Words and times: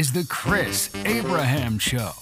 is 0.00 0.12
The 0.12 0.24
Chris 0.24 0.88
Abraham 1.04 1.78
Show. 1.78 2.12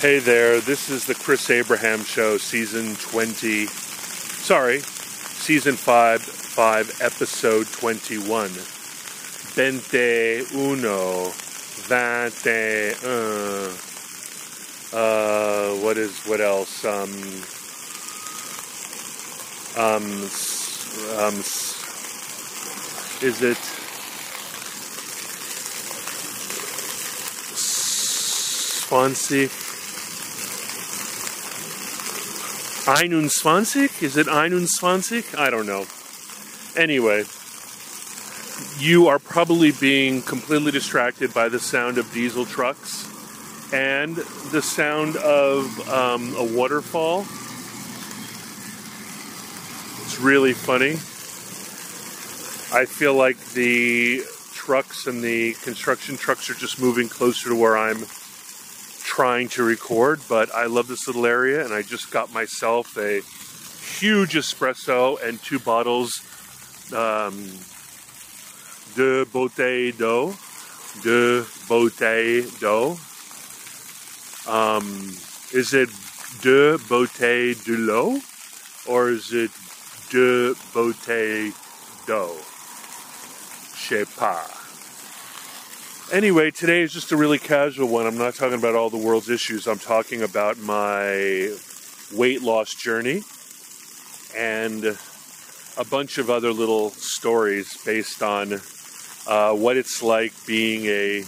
Hey 0.00 0.18
there, 0.18 0.60
this 0.60 0.90
is 0.90 1.06
the 1.06 1.14
Chris 1.14 1.48
Abraham 1.48 2.02
Show, 2.02 2.38
season 2.38 2.96
20. 2.96 3.66
Sorry, 3.66 4.80
season 4.80 5.76
5, 5.76 6.20
5, 6.20 6.98
episode 7.00 7.68
21. 7.68 8.50
Vente 9.54 10.42
uno, 10.52 11.30
vinte 11.88 12.96
un. 13.04 13.70
Uh, 14.92 15.74
what 15.82 15.96
is, 15.96 16.18
what 16.26 16.40
else? 16.40 16.84
Um, 16.84 17.12
um, 19.76 20.04
um, 21.18 21.34
is 23.22 23.42
it 23.42 23.58
Swansea? 28.86 29.48
21? 32.86 33.62
Is 34.00 34.16
it 34.16 34.26
21? 34.26 35.24
I 35.36 35.50
don't 35.50 35.66
know. 35.66 35.86
Anyway, 36.76 37.24
you 38.78 39.08
are 39.08 39.18
probably 39.18 39.72
being 39.72 40.22
completely 40.22 40.70
distracted 40.72 41.32
by 41.32 41.48
the 41.48 41.58
sound 41.58 41.98
of 41.98 42.12
diesel 42.12 42.44
trucks 42.44 43.12
and 43.72 44.16
the 44.52 44.62
sound 44.62 45.16
of 45.16 45.88
um, 45.88 46.34
a 46.36 46.44
waterfall. 46.44 47.20
It's 50.04 50.20
really 50.20 50.52
funny. 50.52 50.92
I 52.78 52.84
feel 52.84 53.14
like 53.14 53.38
the 53.52 54.22
trucks 54.52 55.06
and 55.06 55.22
the 55.22 55.54
construction 55.62 56.16
trucks 56.16 56.50
are 56.50 56.54
just 56.54 56.80
moving 56.80 57.08
closer 57.08 57.48
to 57.50 57.54
where 57.54 57.76
I'm 57.76 58.04
trying 59.04 59.48
to 59.50 59.62
record, 59.62 60.20
but 60.28 60.54
I 60.54 60.66
love 60.66 60.88
this 60.88 61.06
little 61.06 61.26
area 61.26 61.64
and 61.64 61.72
I 61.72 61.82
just 61.82 62.10
got 62.10 62.32
myself 62.32 62.96
a 62.96 63.20
huge 63.98 64.34
espresso 64.34 65.22
and 65.22 65.42
two 65.42 65.58
bottles 65.58 66.20
um, 66.92 67.50
de 68.96 69.26
bouteille 69.32 69.92
d'eau. 69.92 70.34
De 71.04 71.44
bouteille 71.68 72.46
d'eau. 72.60 72.98
Um, 74.48 75.12
is 75.52 75.74
it 75.74 75.90
de 76.42 76.78
bouteille 76.88 77.54
de 77.64 77.76
l'eau 77.76 78.20
or 78.86 79.10
is 79.10 79.32
it 79.32 79.50
de 80.10 80.54
bouteille 80.72 81.52
d'eau? 82.06 82.36
Je 83.76 84.04
pas. 84.16 84.48
Anyway, 86.12 86.50
today 86.52 86.82
is 86.82 86.92
just 86.92 87.12
a 87.12 87.16
really 87.16 87.38
casual 87.38 87.88
one. 87.88 88.06
I'm 88.06 88.16
not 88.16 88.34
talking 88.34 88.58
about 88.58 88.74
all 88.74 88.90
the 88.90 88.96
world's 88.96 89.28
issues. 89.28 89.66
I'm 89.66 89.78
talking 89.78 90.22
about 90.22 90.56
my 90.58 91.52
weight 92.14 92.42
loss 92.42 92.72
journey 92.74 93.24
and 94.36 94.96
a 95.76 95.84
bunch 95.84 96.18
of 96.18 96.30
other 96.30 96.52
little 96.52 96.90
stories 96.90 97.76
based 97.84 98.22
on 98.22 98.60
uh, 99.26 99.54
what 99.54 99.76
it's 99.76 100.02
like 100.02 100.32
being 100.46 100.86
a 100.86 101.24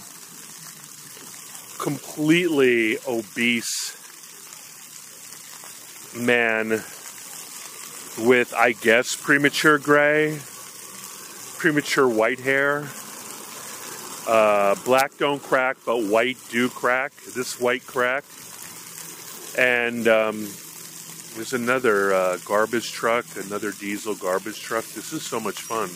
completely 1.79 2.97
obese 3.07 3.95
man 6.15 6.69
with, 8.17 8.53
I 8.57 8.73
guess, 8.73 9.15
premature 9.15 9.77
gray, 9.77 10.39
premature 11.57 12.07
white 12.07 12.39
hair. 12.39 12.87
Uh, 14.27 14.75
black 14.85 15.17
don't 15.17 15.41
crack, 15.41 15.77
but 15.85 16.03
white 16.03 16.37
do 16.49 16.69
crack. 16.69 17.13
This 17.35 17.59
white 17.59 17.85
crack. 17.85 18.23
And 19.57 20.07
um, 20.07 20.47
there's 21.35 21.53
another 21.53 22.13
uh, 22.13 22.37
garbage 22.45 22.91
truck, 22.91 23.25
another 23.35 23.71
diesel 23.71 24.15
garbage 24.15 24.61
truck. 24.61 24.85
This 24.85 25.13
is 25.13 25.25
so 25.25 25.39
much 25.39 25.61
fun. 25.61 25.89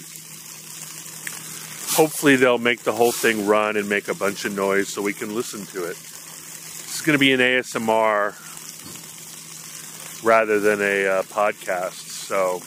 Hopefully, 1.95 2.35
they'll 2.35 2.57
make 2.57 2.79
the 2.79 2.91
whole 2.91 3.11
thing 3.11 3.45
run 3.45 3.77
and 3.77 3.87
make 3.87 4.07
a 4.07 4.15
bunch 4.15 4.45
of 4.45 4.55
noise 4.55 4.89
so 4.89 5.01
we 5.01 5.13
can 5.13 5.35
listen 5.35 5.65
to 5.67 5.85
it. 5.85 5.91
It's 5.91 7.01
going 7.01 7.13
to 7.13 7.19
be 7.19 7.33
an 7.33 7.39
ASMR 7.39 8.33
rather 10.23 10.59
than 10.59 10.81
a 10.81 11.05
uh, 11.05 11.23
podcast. 11.23 12.09
So, 12.09 12.61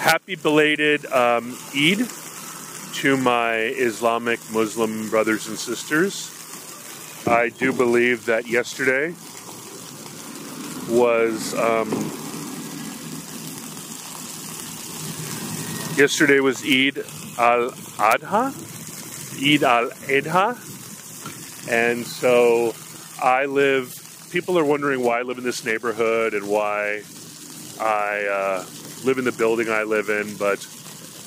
happy 0.00 0.36
belated 0.36 1.04
um, 1.06 1.58
Eid 1.76 2.08
to 2.94 3.16
my 3.16 3.56
Islamic 3.56 4.40
Muslim 4.50 5.10
brothers 5.10 5.48
and 5.48 5.58
sisters. 5.58 6.34
I 7.26 7.50
do 7.50 7.74
believe 7.74 8.24
that 8.24 8.46
yesterday 8.46 9.14
was 10.88 11.54
um, 11.54 11.90
yesterday 15.98 16.38
was 16.38 16.62
Eid 16.62 16.98
al 17.38 17.72
Adha, 17.98 18.54
Eid 19.42 19.64
al 19.64 19.90
Adha, 20.06 20.54
and 21.68 22.06
so 22.06 22.72
I 23.20 23.46
live. 23.46 23.94
People 24.30 24.56
are 24.58 24.64
wondering 24.64 25.02
why 25.02 25.18
I 25.18 25.22
live 25.22 25.38
in 25.38 25.44
this 25.44 25.64
neighborhood 25.64 26.34
and 26.34 26.48
why 26.48 27.02
I 27.80 28.26
uh, 28.26 28.66
live 29.04 29.18
in 29.18 29.24
the 29.24 29.32
building 29.32 29.68
I 29.68 29.82
live 29.82 30.08
in, 30.08 30.36
but 30.36 30.62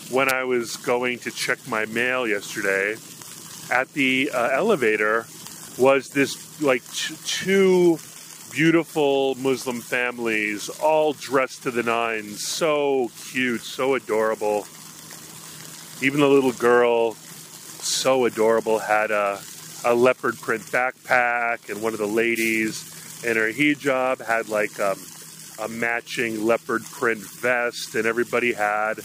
when 0.09 0.31
I 0.31 0.45
was 0.45 0.77
going 0.77 1.19
to 1.19 1.31
check 1.31 1.59
my 1.67 1.85
mail 1.85 2.25
yesterday, 2.25 2.95
at 3.69 3.91
the 3.93 4.31
uh, 4.33 4.49
elevator 4.51 5.25
was 5.77 6.09
this 6.11 6.61
like 6.61 6.83
t- 6.93 7.15
two 7.25 7.97
beautiful 8.51 9.35
Muslim 9.35 9.79
families, 9.79 10.69
all 10.81 11.13
dressed 11.13 11.63
to 11.63 11.71
the 11.71 11.83
nines, 11.83 12.45
so 12.45 13.09
cute, 13.31 13.61
so 13.61 13.95
adorable. 13.95 14.67
Even 16.01 16.19
the 16.19 16.27
little 16.27 16.51
girl, 16.51 17.13
so 17.13 18.25
adorable, 18.25 18.79
had 18.79 19.09
a, 19.09 19.39
a 19.85 19.95
leopard 19.95 20.37
print 20.37 20.63
backpack, 20.63 21.69
and 21.69 21.81
one 21.81 21.93
of 21.93 21.99
the 21.99 22.05
ladies 22.05 23.23
in 23.23 23.37
her 23.37 23.51
hijab 23.51 24.25
had 24.25 24.49
like 24.49 24.77
um, 24.79 24.99
a 25.59 25.67
matching 25.69 26.45
leopard 26.45 26.83
print 26.83 27.21
vest, 27.21 27.95
and 27.95 28.05
everybody 28.05 28.53
had 28.53 28.99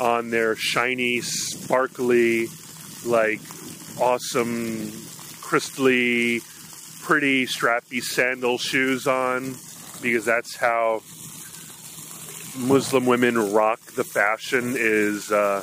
on 0.00 0.30
their 0.30 0.56
shiny, 0.56 1.20
sparkly, 1.20 2.46
like 3.04 3.40
awesome, 4.00 4.90
crystally, 5.42 6.42
pretty, 7.06 7.46
strappy 7.46 8.02
sandal 8.02 8.58
shoes 8.58 9.06
on 9.06 9.54
because 10.02 10.24
that's 10.24 10.56
how 10.56 11.00
Muslim 12.58 13.06
women 13.06 13.52
rock 13.52 13.80
the 13.92 14.02
fashion 14.02 14.74
is 14.76 15.30
uh, 15.30 15.62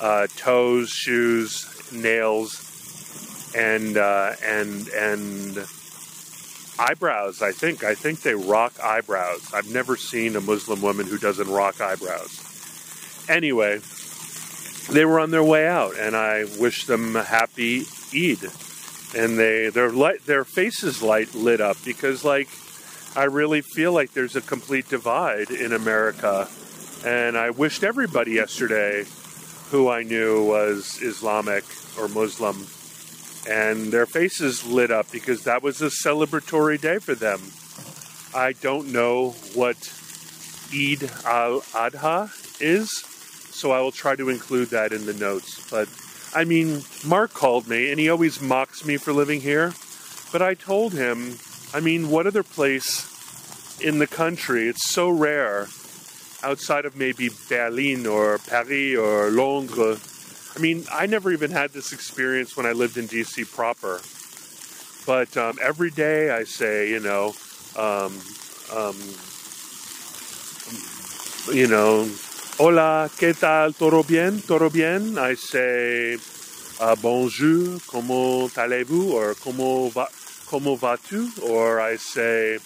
uh, 0.00 0.28
toes, 0.36 0.88
shoes, 0.88 1.92
nails, 1.92 3.52
and 3.56 3.96
uh, 3.96 4.34
and 4.44 4.86
and 4.90 5.66
eyebrows. 6.78 7.42
I 7.42 7.50
think 7.50 7.82
I 7.82 7.96
think 7.96 8.22
they 8.22 8.36
rock 8.36 8.74
eyebrows. 8.80 9.52
I've 9.52 9.72
never 9.72 9.96
seen 9.96 10.36
a 10.36 10.40
Muslim 10.40 10.82
woman 10.82 11.06
who 11.06 11.18
doesn't 11.18 11.48
rock 11.48 11.80
eyebrows. 11.80 13.24
Anyway, 13.28 13.80
they 14.92 15.04
were 15.04 15.18
on 15.18 15.32
their 15.32 15.42
way 15.42 15.66
out, 15.66 15.98
and 15.98 16.14
I 16.14 16.44
wish 16.60 16.86
them 16.86 17.16
a 17.16 17.24
happy 17.24 17.86
Eid. 18.14 18.52
And 19.16 19.38
they 19.38 19.70
their 19.70 19.90
light 19.90 20.26
their 20.26 20.44
faces 20.44 21.02
light 21.02 21.34
lit 21.34 21.60
up 21.60 21.78
because 21.84 22.22
like 22.22 22.48
I 23.16 23.24
really 23.24 23.62
feel 23.62 23.92
like 23.92 24.12
there's 24.12 24.36
a 24.36 24.42
complete 24.42 24.90
divide 24.90 25.50
in 25.50 25.72
America, 25.72 26.48
and 27.02 27.38
I 27.38 27.48
wished 27.48 27.82
everybody 27.82 28.32
yesterday 28.32 29.06
who 29.70 29.88
I 29.88 30.02
knew 30.02 30.44
was 30.44 31.00
Islamic 31.00 31.64
or 31.98 32.08
Muslim, 32.08 32.66
and 33.48 33.90
their 33.90 34.04
faces 34.04 34.66
lit 34.66 34.90
up 34.90 35.10
because 35.10 35.44
that 35.44 35.62
was 35.62 35.80
a 35.80 35.86
celebratory 35.86 36.78
day 36.78 36.98
for 36.98 37.14
them. 37.14 37.40
I 38.34 38.52
don't 38.52 38.92
know 38.92 39.30
what 39.54 39.76
Eid 40.74 41.10
al 41.24 41.62
Adha 41.72 42.28
is, 42.60 42.90
so 43.54 43.70
I 43.70 43.80
will 43.80 43.92
try 43.92 44.14
to 44.14 44.28
include 44.28 44.68
that 44.70 44.92
in 44.92 45.06
the 45.06 45.14
notes. 45.14 45.66
But 45.70 45.88
I 46.36 46.44
mean, 46.44 46.82
Mark 47.02 47.32
called 47.32 47.66
me 47.66 47.90
and 47.90 47.98
he 47.98 48.10
always 48.10 48.42
mocks 48.42 48.84
me 48.84 48.98
for 48.98 49.14
living 49.14 49.40
here. 49.40 49.72
But 50.30 50.42
I 50.42 50.52
told 50.52 50.92
him, 50.92 51.38
I 51.72 51.80
mean, 51.80 52.10
what 52.10 52.26
other 52.26 52.42
place 52.42 53.80
in 53.80 54.00
the 54.00 54.06
country? 54.06 54.68
It's 54.68 54.90
so 54.90 55.08
rare 55.08 55.68
outside 56.42 56.84
of 56.84 56.94
maybe 56.94 57.30
Berlin 57.48 58.06
or 58.06 58.36
Paris 58.36 58.98
or 58.98 59.30
Londres. 59.30 60.52
I 60.54 60.58
mean, 60.60 60.84
I 60.92 61.06
never 61.06 61.32
even 61.32 61.50
had 61.50 61.70
this 61.70 61.94
experience 61.94 62.54
when 62.54 62.66
I 62.66 62.72
lived 62.72 62.98
in 62.98 63.08
DC 63.08 63.50
proper. 63.54 64.02
But 65.06 65.34
um, 65.38 65.58
every 65.62 65.90
day 65.90 66.28
I 66.28 66.44
say, 66.44 66.90
you 66.90 67.00
know, 67.00 67.32
um, 67.78 68.12
um, 68.76 68.96
you 71.54 71.66
know, 71.66 72.10
hola, 72.58 73.10
¿qué 73.18 73.34
tal? 73.34 73.74
¿Todo 73.74 74.02
bien? 74.02 74.40
¿Todo 74.40 74.70
bien? 74.70 75.18
I 75.18 75.34
say, 75.34 76.16
uh, 76.80 76.96
bonjour, 76.96 77.80
comment 77.86 78.48
allez-vous? 78.56 79.12
Or 79.12 79.34
comment, 79.34 79.92
va, 79.92 80.08
comment 80.48 80.76
vas-tu? 80.78 81.30
Or 81.42 81.80
I 81.80 81.96
say, 81.96 82.58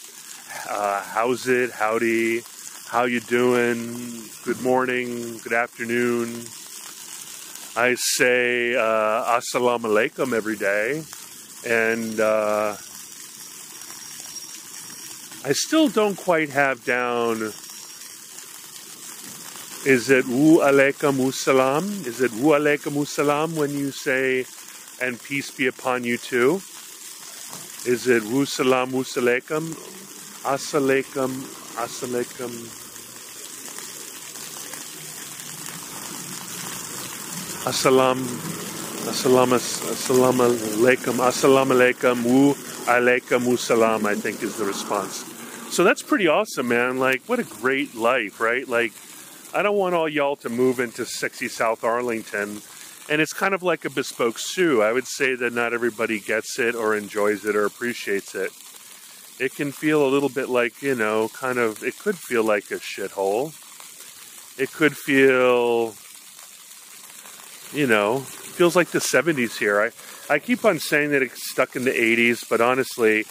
uh, 0.69 1.02
how's 1.02 1.48
it? 1.48 1.72
Howdy? 1.72 2.42
How 2.88 3.04
you 3.04 3.20
doing? 3.20 4.22
Good 4.44 4.62
morning, 4.62 5.38
good 5.42 5.52
afternoon. 5.52 6.28
I 7.76 7.94
say 7.94 8.75
uh, 8.75 9.38
assalamu 9.38 9.87
alaikum 9.90 10.32
every 10.32 10.56
day. 10.56 11.02
And 11.66 12.19
uh, 12.20 12.76
I 15.44 15.52
still 15.52 15.88
don't 15.88 16.16
quite 16.16 16.50
have 16.50 16.84
down 16.84 17.52
is 19.86 20.10
it 20.10 20.26
wu 20.26 20.58
alaikum 20.60 21.32
salam? 21.32 21.84
Is 22.04 22.20
it 22.20 22.32
wu 22.32 22.52
alaikum 22.52 23.06
salam 23.06 23.56
when 23.56 23.70
you 23.70 23.90
say 23.90 24.44
and 25.00 25.22
peace 25.22 25.50
be 25.50 25.66
upon 25.66 26.04
you 26.04 26.18
too? 26.18 26.60
Is 27.86 28.06
it 28.06 28.22
wu 28.24 28.44
salam 28.44 28.92
wu 28.92 29.04
alaikum? 29.04 29.72
Assalamualaikum, 30.44 31.30
assalamualaikum. 31.76 32.52
Assalam, 37.68 38.18
assalam, 39.04 39.52
assalam 39.52 40.36
alaikum, 40.40 41.20
assalam 41.20 41.68
alaikum, 41.72 42.24
wu 42.24 42.54
alaikum 42.84 43.58
salam, 43.58 44.06
I 44.06 44.14
think 44.14 44.42
is 44.42 44.56
the 44.56 44.64
response. 44.64 45.24
So 45.70 45.84
that's 45.84 46.02
pretty 46.02 46.26
awesome, 46.26 46.68
man. 46.68 46.98
Like, 46.98 47.22
what 47.26 47.38
a 47.38 47.44
great 47.44 47.94
life, 47.94 48.40
right? 48.40 48.66
Like, 48.66 48.92
I 49.55 49.62
don't 49.62 49.76
want 49.76 49.94
all 49.94 50.08
y'all 50.08 50.37
to 50.37 50.49
move 50.49 50.81
into 50.81 51.05
sexy 51.05 51.49
South 51.49 51.85
Arlington. 51.85 52.62
And 53.08 53.20
it's 53.20 53.32
kind 53.32 53.55
of 53.55 53.62
like 53.62 53.85
a 53.85 53.91
bespoke 53.91 54.38
Sioux. 54.38 54.82
I 54.82 54.93
would 54.93 55.06
say 55.06 55.35
that 55.35 55.52
not 55.52 55.73
everybody 55.73 56.20
gets 56.20 56.58
it 56.58 56.75
or 56.75 56.97
enjoys 56.97 57.44
it 57.44 57.56
or 57.56 57.64
appreciates 57.64 58.35
it. 58.35 58.52
It 59.41 59.55
can 59.55 59.73
feel 59.73 60.06
a 60.06 60.08
little 60.08 60.29
bit 60.29 60.49
like, 60.49 60.82
you 60.82 60.94
know, 60.94 61.29
kind 61.29 61.58
of, 61.58 61.82
it 61.82 61.99
could 61.99 62.17
feel 62.17 62.44
like 62.44 62.70
a 62.70 62.76
shithole. 62.76 63.55
It 64.58 64.70
could 64.73 64.97
feel 64.97 65.94
you 67.73 67.87
know, 67.87 68.19
feels 68.19 68.75
like 68.75 68.88
the 68.91 68.99
70s 68.99 69.58
here. 69.58 69.81
I, 69.81 70.35
I 70.35 70.38
keep 70.38 70.64
on 70.64 70.79
saying 70.79 71.11
that 71.11 71.23
it's 71.23 71.50
stuck 71.50 71.76
in 71.76 71.85
the 71.85 71.93
80s, 71.93 72.49
but 72.49 72.61
honestly, 72.61 73.25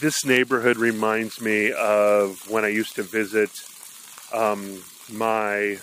this 0.00 0.24
neighborhood 0.24 0.76
reminds 0.76 1.40
me 1.40 1.72
of 1.72 2.48
when 2.50 2.64
I 2.64 2.68
used 2.68 2.96
to 2.96 3.02
visit 3.02 3.50
um, 4.32 4.82
my. 5.12 5.78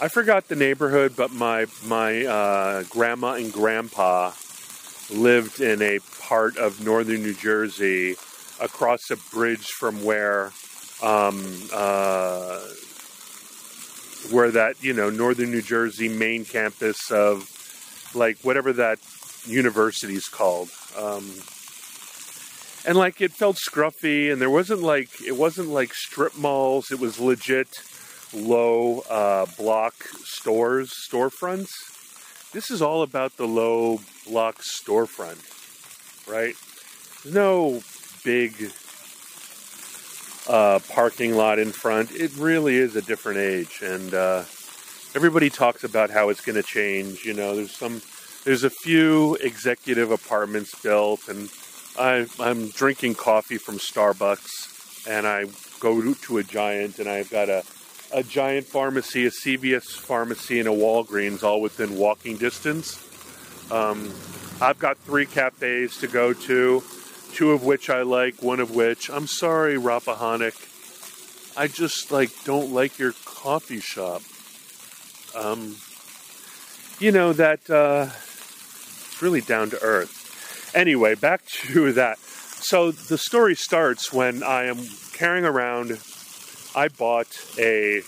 I 0.00 0.06
forgot 0.08 0.48
the 0.48 0.56
neighborhood, 0.56 1.14
but 1.16 1.32
my 1.32 1.66
my 1.86 2.24
uh, 2.24 2.82
grandma 2.84 3.34
and 3.34 3.52
grandpa 3.52 4.32
lived 5.10 5.60
in 5.60 5.82
a 5.82 5.98
part 6.20 6.56
of 6.56 6.84
northern 6.84 7.22
New 7.22 7.34
Jersey 7.34 8.16
across 8.60 9.10
a 9.10 9.16
bridge 9.34 9.66
from 9.66 10.04
where 10.04 10.52
um, 11.02 11.44
uh, 11.72 12.60
where 14.30 14.50
that 14.50 14.82
you 14.82 14.92
know 14.92 15.10
northern 15.10 15.50
New 15.50 15.62
Jersey 15.62 16.08
main 16.08 16.44
campus 16.44 17.10
of 17.10 17.48
like 18.14 18.38
whatever 18.42 18.72
that 18.74 18.98
university 19.46 20.14
is 20.14 20.28
called. 20.28 20.70
Um, 20.96 21.30
and 22.86 22.96
like 22.96 23.20
it 23.20 23.32
felt 23.32 23.56
scruffy, 23.56 24.32
and 24.32 24.40
there 24.40 24.50
wasn't 24.50 24.82
like 24.82 25.08
it 25.26 25.36
wasn't 25.36 25.68
like 25.68 25.94
strip 25.94 26.36
malls. 26.36 26.90
It 26.90 27.00
was 27.00 27.18
legit 27.18 27.68
low 28.32 29.00
uh, 29.10 29.46
block 29.56 29.94
stores, 30.24 30.92
storefronts. 31.10 31.70
This 32.52 32.70
is 32.70 32.80
all 32.80 33.02
about 33.02 33.36
the 33.36 33.46
low 33.46 34.00
block 34.26 34.58
storefront, 34.62 35.42
right? 36.28 36.54
There's 37.22 37.34
no 37.34 37.82
big 38.24 38.72
uh, 40.48 40.80
parking 40.88 41.34
lot 41.34 41.58
in 41.58 41.72
front. 41.72 42.10
It 42.12 42.34
really 42.36 42.76
is 42.76 42.96
a 42.96 43.02
different 43.02 43.38
age, 43.38 43.80
and 43.82 44.14
uh, 44.14 44.44
everybody 45.14 45.50
talks 45.50 45.84
about 45.84 46.10
how 46.10 46.30
it's 46.30 46.40
going 46.40 46.56
to 46.56 46.62
change. 46.62 47.24
You 47.24 47.34
know, 47.34 47.54
there's 47.54 47.76
some, 47.76 48.00
there's 48.44 48.64
a 48.64 48.70
few 48.70 49.34
executive 49.36 50.10
apartments 50.10 50.74
built, 50.80 51.28
and 51.28 51.50
I, 51.98 52.26
I'm 52.38 52.68
drinking 52.68 53.16
coffee 53.16 53.58
from 53.58 53.78
Starbucks, 53.78 55.08
and 55.08 55.26
I 55.26 55.46
go 55.80 56.14
to 56.14 56.38
a 56.38 56.42
Giant, 56.42 56.98
and 56.98 57.08
I've 57.08 57.30
got 57.30 57.48
a 57.48 57.64
a 58.12 58.22
giant 58.22 58.66
pharmacy, 58.66 59.26
a 59.26 59.30
CVS 59.30 59.90
pharmacy, 59.98 60.58
and 60.60 60.68
a 60.68 60.72
Walgreens 60.72 61.42
all 61.42 61.60
within 61.60 61.98
walking 61.98 62.36
distance. 62.36 63.04
Um, 63.70 64.12
I've 64.60 64.78
got 64.78 64.96
three 64.98 65.26
cafes 65.26 65.98
to 65.98 66.06
go 66.06 66.32
to 66.32 66.82
two 67.32 67.52
of 67.52 67.64
which 67.64 67.90
I 67.90 68.02
like, 68.02 68.42
one 68.42 68.60
of 68.60 68.74
which 68.74 69.10
I'm 69.10 69.26
sorry, 69.26 69.76
Rappahannock. 69.76 70.54
I 71.56 71.68
just 71.68 72.10
like 72.10 72.30
don't 72.44 72.72
like 72.72 72.98
your 72.98 73.12
coffee 73.24 73.80
shop. 73.80 74.22
Um, 75.36 75.76
you 76.98 77.12
know 77.12 77.32
that 77.32 77.68
uh, 77.68 78.06
it's 78.06 79.20
really 79.20 79.40
down 79.40 79.70
to 79.70 79.82
earth. 79.82 80.17
Anyway, 80.74 81.14
back 81.14 81.44
to 81.46 81.92
that. 81.92 82.18
So 82.18 82.90
the 82.90 83.18
story 83.18 83.54
starts 83.54 84.12
when 84.12 84.42
I 84.42 84.64
am 84.64 84.78
carrying 85.12 85.44
around. 85.44 85.98
I 86.74 86.88
bought 86.88 87.28
a 87.58 87.98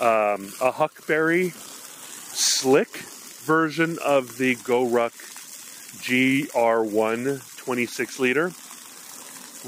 um, 0.00 0.52
a 0.60 0.72
Huckberry 0.72 1.52
slick 1.52 2.96
version 3.44 3.98
of 4.04 4.38
the 4.38 4.56
GoRuck 4.56 5.12
GR1 6.02 7.56
26 7.58 8.18
liter, 8.18 8.48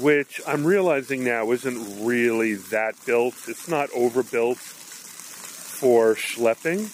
which 0.01 0.41
I'm 0.47 0.65
realizing 0.65 1.23
now 1.23 1.51
isn't 1.51 2.03
really 2.03 2.55
that 2.55 2.95
built. 3.05 3.35
It's 3.47 3.67
not 3.67 3.89
overbuilt 3.93 4.57
for 4.57 6.15
schlepping, 6.15 6.89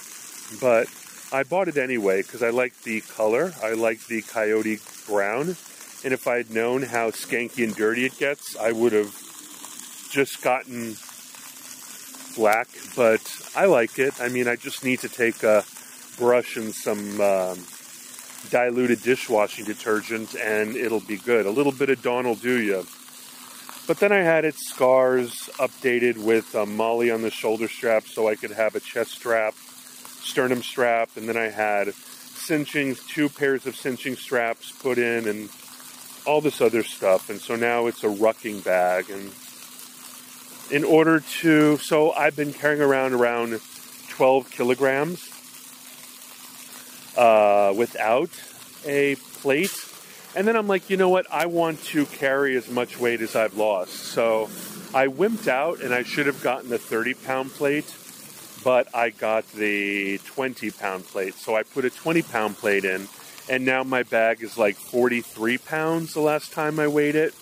but 0.59 0.87
I 1.31 1.43
bought 1.43 1.67
it 1.67 1.77
anyway 1.77 2.21
because 2.23 2.41
I 2.41 2.49
like 2.49 2.81
the 2.81 3.01
color. 3.01 3.53
I 3.61 3.73
like 3.73 4.05
the 4.07 4.21
coyote 4.21 4.79
brown. 5.07 5.55
And 6.03 6.13
if 6.13 6.27
I 6.27 6.37
had 6.37 6.49
known 6.49 6.83
how 6.83 7.11
skanky 7.11 7.63
and 7.63 7.75
dirty 7.75 8.05
it 8.05 8.17
gets, 8.17 8.55
I 8.55 8.71
would 8.71 8.93
have 8.93 9.13
just 10.09 10.41
gotten 10.41 10.95
black. 12.35 12.67
But 12.95 13.21
I 13.55 13.65
like 13.65 13.99
it. 13.99 14.19
I 14.19 14.29
mean, 14.29 14.47
I 14.47 14.55
just 14.55 14.83
need 14.83 14.99
to 15.01 15.09
take 15.09 15.43
a 15.43 15.63
brush 16.17 16.57
and 16.57 16.73
some 16.73 17.21
um, 17.21 17.59
diluted 18.49 19.01
dishwashing 19.03 19.65
detergent 19.65 20.35
and 20.35 20.75
it'll 20.75 20.99
be 20.99 21.17
good. 21.17 21.45
A 21.45 21.51
little 21.51 21.71
bit 21.71 21.89
of 21.89 22.01
Dawn 22.01 22.25
will 22.25 22.35
do 22.35 22.59
you. 22.59 22.85
But 23.87 23.99
then 23.99 24.11
I 24.11 24.19
had 24.19 24.45
its 24.45 24.69
scars 24.69 25.49
updated 25.57 26.17
with 26.23 26.53
a 26.53 26.65
MOLLE 26.65 27.11
on 27.11 27.21
the 27.21 27.31
shoulder 27.31 27.67
strap 27.67 28.05
so 28.05 28.27
I 28.27 28.35
could 28.35 28.51
have 28.51 28.75
a 28.75 28.79
chest 28.79 29.13
strap, 29.13 29.55
sternum 30.21 30.61
strap, 30.61 31.09
and 31.15 31.27
then 31.27 31.37
I 31.37 31.49
had 31.49 31.93
cinching, 31.93 32.95
two 33.07 33.29
pairs 33.29 33.65
of 33.65 33.75
cinching 33.75 34.15
straps 34.15 34.71
put 34.71 34.97
in 34.97 35.27
and 35.27 35.49
all 36.25 36.41
this 36.41 36.61
other 36.61 36.83
stuff. 36.83 37.29
And 37.29 37.39
so 37.39 37.55
now 37.55 37.87
it's 37.87 38.03
a 38.03 38.07
rucking 38.07 38.63
bag. 38.63 39.09
And 39.09 39.31
in 40.71 40.83
order 40.83 41.19
to, 41.41 41.77
so 41.77 42.11
I've 42.11 42.35
been 42.35 42.53
carrying 42.53 42.81
around 42.81 43.13
around 43.13 43.59
12 44.09 44.51
kilograms 44.51 45.29
uh, 47.17 47.73
without 47.75 48.29
a 48.85 49.15
plate. 49.15 49.73
And 50.35 50.47
then 50.47 50.55
I'm 50.55 50.67
like, 50.67 50.89
you 50.89 50.97
know 50.97 51.09
what? 51.09 51.25
I 51.31 51.47
want 51.47 51.83
to 51.85 52.05
carry 52.05 52.55
as 52.55 52.69
much 52.69 52.99
weight 52.99 53.21
as 53.21 53.35
I've 53.35 53.55
lost. 53.55 53.93
So 53.93 54.49
I 54.93 55.07
wimped 55.07 55.47
out 55.47 55.81
and 55.81 55.93
I 55.93 56.03
should 56.03 56.27
have 56.27 56.41
gotten 56.41 56.69
the 56.69 56.77
30 56.77 57.13
pound 57.15 57.51
plate, 57.51 57.85
but 58.63 58.93
I 58.95 59.09
got 59.09 59.47
the 59.51 60.19
20 60.19 60.71
pound 60.71 61.05
plate. 61.05 61.35
So 61.35 61.55
I 61.55 61.63
put 61.63 61.85
a 61.85 61.89
20 61.89 62.21
pound 62.23 62.57
plate 62.57 62.85
in, 62.85 63.07
and 63.49 63.65
now 63.65 63.83
my 63.83 64.03
bag 64.03 64.43
is 64.43 64.57
like 64.57 64.75
43 64.75 65.57
pounds 65.57 66.13
the 66.13 66.21
last 66.21 66.51
time 66.51 66.79
I 66.79 66.87
weighed 66.87 67.15
it, 67.15 67.33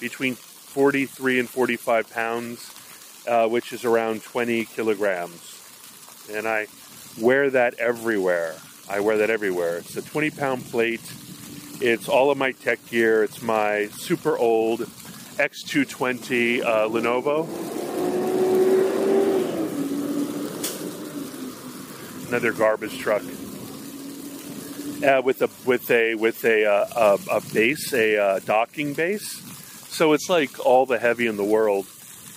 between 0.00 0.34
43 0.34 1.40
and 1.40 1.48
45 1.48 2.10
pounds, 2.12 3.24
uh, 3.26 3.48
which 3.48 3.72
is 3.72 3.84
around 3.84 4.22
20 4.22 4.66
kilograms. 4.66 5.52
And 6.32 6.46
I 6.46 6.66
wear 7.20 7.50
that 7.50 7.74
everywhere. 7.74 8.56
I 8.88 9.00
wear 9.00 9.18
that 9.18 9.30
everywhere. 9.30 9.78
It's 9.78 9.96
a 9.96 10.02
20 10.02 10.30
pound 10.30 10.64
plate. 10.66 11.00
It's 11.80 12.08
all 12.08 12.30
of 12.30 12.38
my 12.38 12.52
tech 12.52 12.84
gear. 12.86 13.24
It's 13.24 13.42
my 13.42 13.88
super 13.88 14.36
old 14.38 14.80
X220 15.38 16.62
uh, 16.62 16.88
Lenovo. 16.88 17.85
Another 22.28 22.52
garbage 22.52 22.98
truck. 22.98 23.22
Uh, 25.04 25.20
with 25.22 25.42
a 25.42 25.50
with 25.66 25.90
a 25.90 26.14
with 26.14 26.44
a 26.44 26.64
uh, 26.64 27.18
a, 27.30 27.36
a, 27.36 27.40
base, 27.52 27.92
a 27.92 28.16
uh, 28.16 28.38
docking 28.40 28.94
base. 28.94 29.42
So 29.88 30.14
it's 30.14 30.30
like 30.30 30.64
all 30.64 30.86
the 30.86 30.98
heavy 30.98 31.26
in 31.26 31.36
the 31.36 31.44
world, 31.44 31.86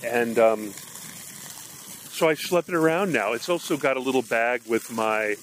and 0.04 0.38
um, 0.38 0.72
so 2.10 2.28
I 2.28 2.34
schlep 2.34 2.68
it 2.68 2.74
around 2.74 3.14
now. 3.14 3.32
It's 3.32 3.48
also 3.48 3.78
got 3.78 3.96
a 3.96 4.00
little 4.00 4.20
bag 4.20 4.62
with 4.66 4.92
my 4.92 5.36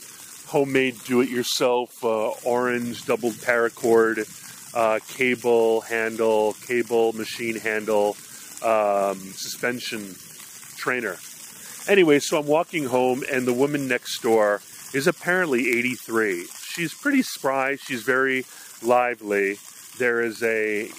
homemade 0.48 0.96
do-it-yourself 1.06 2.04
uh, 2.04 2.30
orange 2.46 3.06
doubled 3.06 3.34
paracord 3.34 4.26
uh, 4.76 5.00
cable 5.08 5.82
handle, 5.82 6.54
cable 6.68 7.14
machine 7.14 7.56
handle, 7.56 8.16
um, 8.64 9.18
suspension 9.34 10.16
trainer. 10.78 11.18
Anyway, 11.88 12.20
so 12.20 12.40
I'm 12.40 12.48
walking 12.48 12.86
home, 12.86 13.24
and 13.32 13.48
the 13.48 13.54
woman 13.54 13.88
next 13.88 14.22
door 14.22 14.62
is 14.94 15.08
apparently 15.08 15.70
83. 15.70 16.48
She's 16.62 16.94
pretty 16.94 17.22
spry. 17.22 17.78
She's 17.78 18.04
very 18.04 18.46
lively. 18.84 19.58
There 19.98 20.22
is 20.22 20.44
a, 20.44 20.90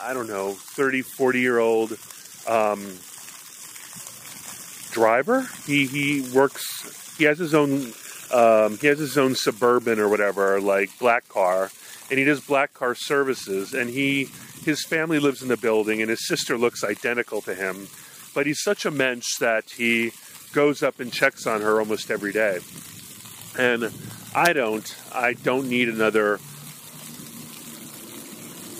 I 0.00 0.12
don't 0.12 0.28
know, 0.28 0.52
30, 0.52 1.02
40 1.02 1.40
year 1.40 1.58
old 1.58 1.92
um, 2.46 2.98
driver. 4.90 5.48
He 5.66 5.86
he 5.86 6.28
works. 6.34 7.16
He 7.16 7.24
has 7.24 7.38
his 7.38 7.54
own. 7.54 7.92
Um, 8.32 8.76
he 8.78 8.88
has 8.88 8.98
his 8.98 9.16
own 9.16 9.34
suburban 9.34 9.98
or 9.98 10.08
whatever, 10.08 10.60
like 10.60 10.90
black 10.98 11.28
car, 11.28 11.70
and 12.10 12.18
he 12.18 12.24
does 12.24 12.40
black 12.40 12.74
car 12.74 12.94
services. 12.94 13.72
And 13.72 13.88
he 13.88 14.28
his 14.64 14.84
family 14.84 15.18
lives 15.18 15.40
in 15.42 15.48
the 15.48 15.56
building, 15.56 16.02
and 16.02 16.10
his 16.10 16.26
sister 16.26 16.58
looks 16.58 16.84
identical 16.84 17.40
to 17.42 17.54
him. 17.54 17.88
But 18.38 18.46
he's 18.46 18.62
such 18.62 18.86
a 18.86 18.92
mensch 18.92 19.38
that 19.38 19.68
he 19.68 20.12
goes 20.52 20.84
up 20.84 21.00
and 21.00 21.12
checks 21.12 21.44
on 21.44 21.60
her 21.60 21.80
almost 21.80 22.08
every 22.08 22.30
day. 22.30 22.60
And 23.58 23.92
I 24.32 24.52
don't. 24.52 24.96
I 25.12 25.32
don't 25.32 25.68
need 25.68 25.88
another 25.88 26.38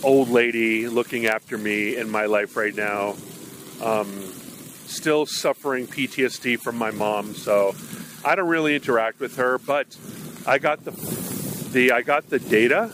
old 0.05 0.29
lady 0.29 0.87
looking 0.87 1.27
after 1.27 1.59
me 1.59 1.97
in 1.97 2.09
my 2.09 2.27
life 2.27 2.57
right 2.57 2.73
now. 2.73 3.17
Um, 3.83 4.33
still 4.87 5.27
suffering 5.27 5.89
PTSD 5.89 6.61
from 6.61 6.77
my 6.77 6.93
mom, 6.93 7.35
so 7.35 7.75
I 8.25 8.37
don't 8.37 8.49
really 8.49 8.77
interact 8.77 9.19
with 9.19 9.39
her. 9.39 9.59
But 9.59 9.97
I 10.47 10.59
got 10.59 10.85
the 10.85 10.93
the 11.73 11.91
I 11.91 12.03
got 12.03 12.31
the 12.31 12.39
data, 12.39 12.91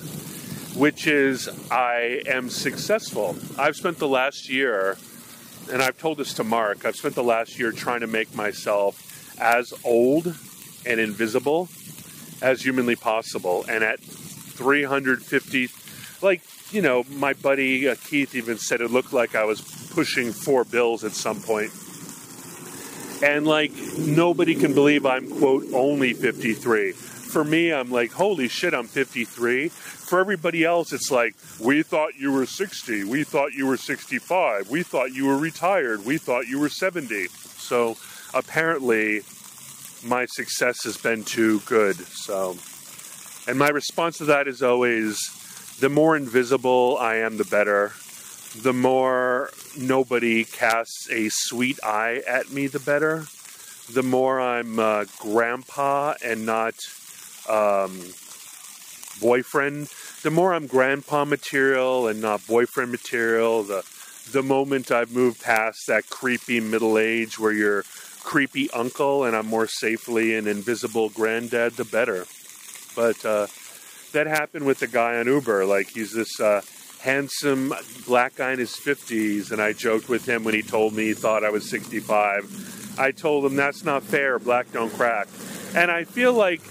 which 0.76 1.06
is 1.06 1.46
I 1.70 2.22
am 2.26 2.48
successful. 2.48 3.36
I've 3.58 3.76
spent 3.76 3.98
the 3.98 4.08
last 4.08 4.48
year, 4.48 4.96
and 5.70 5.82
I've 5.82 5.98
told 5.98 6.18
this 6.18 6.34
to 6.34 6.44
Mark. 6.44 6.84
I've 6.84 6.96
spent 6.96 7.14
the 7.14 7.24
last 7.24 7.58
year 7.58 7.72
trying 7.72 8.00
to 8.00 8.06
make 8.06 8.34
myself 8.34 9.38
as 9.40 9.72
old 9.84 10.34
and 10.86 11.00
invisible 11.00 11.68
as 12.42 12.62
humanly 12.62 12.96
possible. 12.96 13.64
And 13.68 13.82
at 13.82 14.00
350, 14.00 15.68
like 16.22 16.42
you 16.70 16.82
know, 16.82 17.04
my 17.10 17.32
buddy 17.34 17.88
uh, 17.88 17.94
Keith 18.04 18.34
even 18.34 18.58
said 18.58 18.80
it 18.80 18.90
looked 18.90 19.12
like 19.12 19.34
I 19.34 19.44
was 19.44 19.60
pushing 19.94 20.32
four 20.32 20.64
bills 20.64 21.04
at 21.04 21.12
some 21.12 21.40
point. 21.40 21.70
And 23.22 23.46
like 23.46 23.72
nobody 23.98 24.54
can 24.54 24.74
believe 24.74 25.06
I'm 25.06 25.30
quote 25.38 25.64
only 25.72 26.12
53. 26.12 26.94
For 27.34 27.42
me, 27.42 27.72
I'm 27.72 27.90
like, 27.90 28.12
holy 28.12 28.46
shit, 28.46 28.74
I'm 28.74 28.86
53. 28.86 29.68
For 29.68 30.20
everybody 30.20 30.62
else, 30.62 30.92
it's 30.92 31.10
like, 31.10 31.34
we 31.58 31.82
thought 31.82 32.14
you 32.16 32.30
were 32.30 32.46
60. 32.46 33.02
We 33.02 33.24
thought 33.24 33.52
you 33.54 33.66
were 33.66 33.76
65. 33.76 34.70
We 34.70 34.84
thought 34.84 35.12
you 35.12 35.26
were 35.26 35.36
retired. 35.36 36.04
We 36.04 36.16
thought 36.16 36.46
you 36.46 36.60
were 36.60 36.68
70. 36.68 37.26
So 37.26 37.96
apparently, 38.32 39.22
my 40.04 40.26
success 40.26 40.84
has 40.84 40.96
been 40.96 41.24
too 41.24 41.58
good. 41.66 41.96
So, 41.96 42.56
and 43.50 43.58
my 43.58 43.70
response 43.70 44.18
to 44.18 44.26
that 44.26 44.46
is 44.46 44.62
always 44.62 45.18
the 45.80 45.88
more 45.88 46.16
invisible 46.16 46.96
I 47.00 47.16
am, 47.16 47.36
the 47.36 47.44
better 47.44 47.90
the 48.62 48.72
more 48.72 49.50
nobody 49.76 50.44
casts 50.44 51.10
a 51.10 51.28
sweet 51.28 51.80
eye 51.82 52.22
at 52.28 52.52
me, 52.52 52.68
the 52.68 52.78
better. 52.78 53.24
The 53.92 54.04
more 54.04 54.40
I'm 54.40 54.78
uh, 54.78 55.06
grandpa 55.18 56.14
and 56.24 56.46
not 56.46 56.74
um, 57.48 57.98
boyfriend, 59.20 59.88
the 60.22 60.30
more 60.30 60.54
I'm 60.54 60.66
grandpa 60.66 61.24
material 61.24 62.08
and 62.08 62.20
not 62.20 62.46
boyfriend 62.46 62.90
material. 62.90 63.62
The 63.62 63.84
the 64.32 64.42
moment 64.42 64.90
I've 64.90 65.12
moved 65.12 65.42
past 65.42 65.86
that 65.88 66.08
creepy 66.08 66.58
middle 66.58 66.96
age 66.96 67.38
where 67.38 67.52
you're 67.52 67.82
creepy 68.22 68.70
uncle 68.70 69.24
and 69.24 69.36
I'm 69.36 69.46
more 69.46 69.66
safely 69.66 70.34
an 70.34 70.46
invisible 70.46 71.10
granddad, 71.10 71.74
the 71.74 71.84
better. 71.84 72.26
But 72.96 73.22
uh, 73.24 73.48
that 74.12 74.26
happened 74.26 74.64
with 74.64 74.78
the 74.78 74.86
guy 74.86 75.18
on 75.18 75.26
Uber. 75.26 75.66
Like 75.66 75.88
he's 75.88 76.12
this. 76.12 76.40
Uh, 76.40 76.62
handsome 77.04 77.74
black 78.06 78.34
guy 78.36 78.52
in 78.52 78.58
his 78.58 78.74
50s, 78.74 79.52
and 79.52 79.60
I 79.60 79.74
joked 79.74 80.08
with 80.08 80.26
him 80.26 80.42
when 80.42 80.54
he 80.54 80.62
told 80.62 80.94
me 80.94 81.08
he 81.08 81.12
thought 81.12 81.44
I 81.44 81.50
was 81.50 81.68
65. 81.68 82.94
I 82.98 83.10
told 83.10 83.44
him 83.44 83.56
that's 83.56 83.84
not 83.84 84.02
fair, 84.02 84.38
black 84.38 84.72
don't 84.72 84.90
crack. 84.90 85.28
And 85.74 85.90
I 85.90 86.04
feel 86.04 86.32
like 86.32 86.62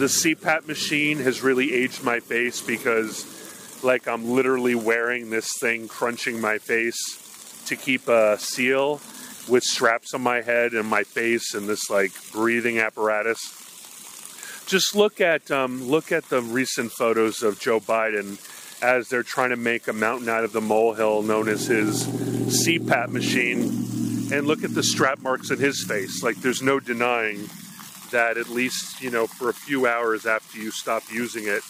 the 0.00 0.06
CPAP 0.06 0.66
machine 0.66 1.18
has 1.18 1.42
really 1.42 1.74
aged 1.74 2.02
my 2.02 2.20
face 2.20 2.62
because, 2.62 3.26
like, 3.84 4.08
I'm 4.08 4.30
literally 4.30 4.74
wearing 4.74 5.28
this 5.28 5.58
thing 5.60 5.88
crunching 5.88 6.40
my 6.40 6.56
face 6.56 7.62
to 7.66 7.76
keep 7.76 8.08
a 8.08 8.38
seal 8.38 9.02
with 9.46 9.62
straps 9.62 10.14
on 10.14 10.22
my 10.22 10.40
head 10.40 10.72
and 10.72 10.88
my 10.88 11.02
face 11.02 11.52
and 11.52 11.68
this, 11.68 11.90
like, 11.90 12.12
breathing 12.32 12.78
apparatus. 12.78 13.40
Just 14.66 14.96
look 14.96 15.20
at 15.20 15.50
um, 15.50 15.86
look 15.86 16.12
at 16.12 16.30
the 16.30 16.40
recent 16.40 16.92
photos 16.92 17.42
of 17.42 17.60
Joe 17.60 17.78
Biden 17.78 18.38
as 18.82 19.10
they're 19.10 19.22
trying 19.22 19.50
to 19.50 19.56
make 19.56 19.86
a 19.86 19.92
mountain 19.92 20.30
out 20.30 20.44
of 20.44 20.52
the 20.52 20.62
molehill 20.62 21.20
known 21.20 21.46
as 21.46 21.66
his 21.66 22.06
CPAP 22.06 23.10
machine. 23.10 23.64
And 24.32 24.46
look 24.46 24.64
at 24.64 24.72
the 24.72 24.82
strap 24.82 25.18
marks 25.18 25.50
in 25.50 25.58
his 25.58 25.84
face. 25.84 26.22
Like, 26.22 26.36
there's 26.36 26.62
no 26.62 26.80
denying 26.80 27.50
that 28.10 28.36
at 28.36 28.48
least, 28.48 29.00
you 29.00 29.10
know, 29.10 29.26
for 29.26 29.48
a 29.48 29.54
few 29.54 29.86
hours 29.86 30.26
after 30.26 30.58
you 30.58 30.70
stop 30.70 31.02
using 31.12 31.44
it, 31.44 31.62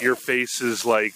your 0.00 0.16
face 0.16 0.60
is 0.60 0.84
like, 0.84 1.14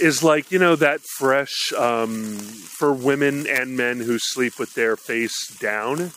is 0.00 0.22
like, 0.22 0.52
you 0.52 0.58
know, 0.58 0.76
that 0.76 1.00
fresh, 1.18 1.72
um, 1.72 2.36
for 2.36 2.92
women 2.92 3.46
and 3.46 3.76
men 3.76 4.00
who 4.00 4.18
sleep 4.18 4.58
with 4.58 4.74
their 4.74 4.96
face 4.96 5.48
down 5.58 6.10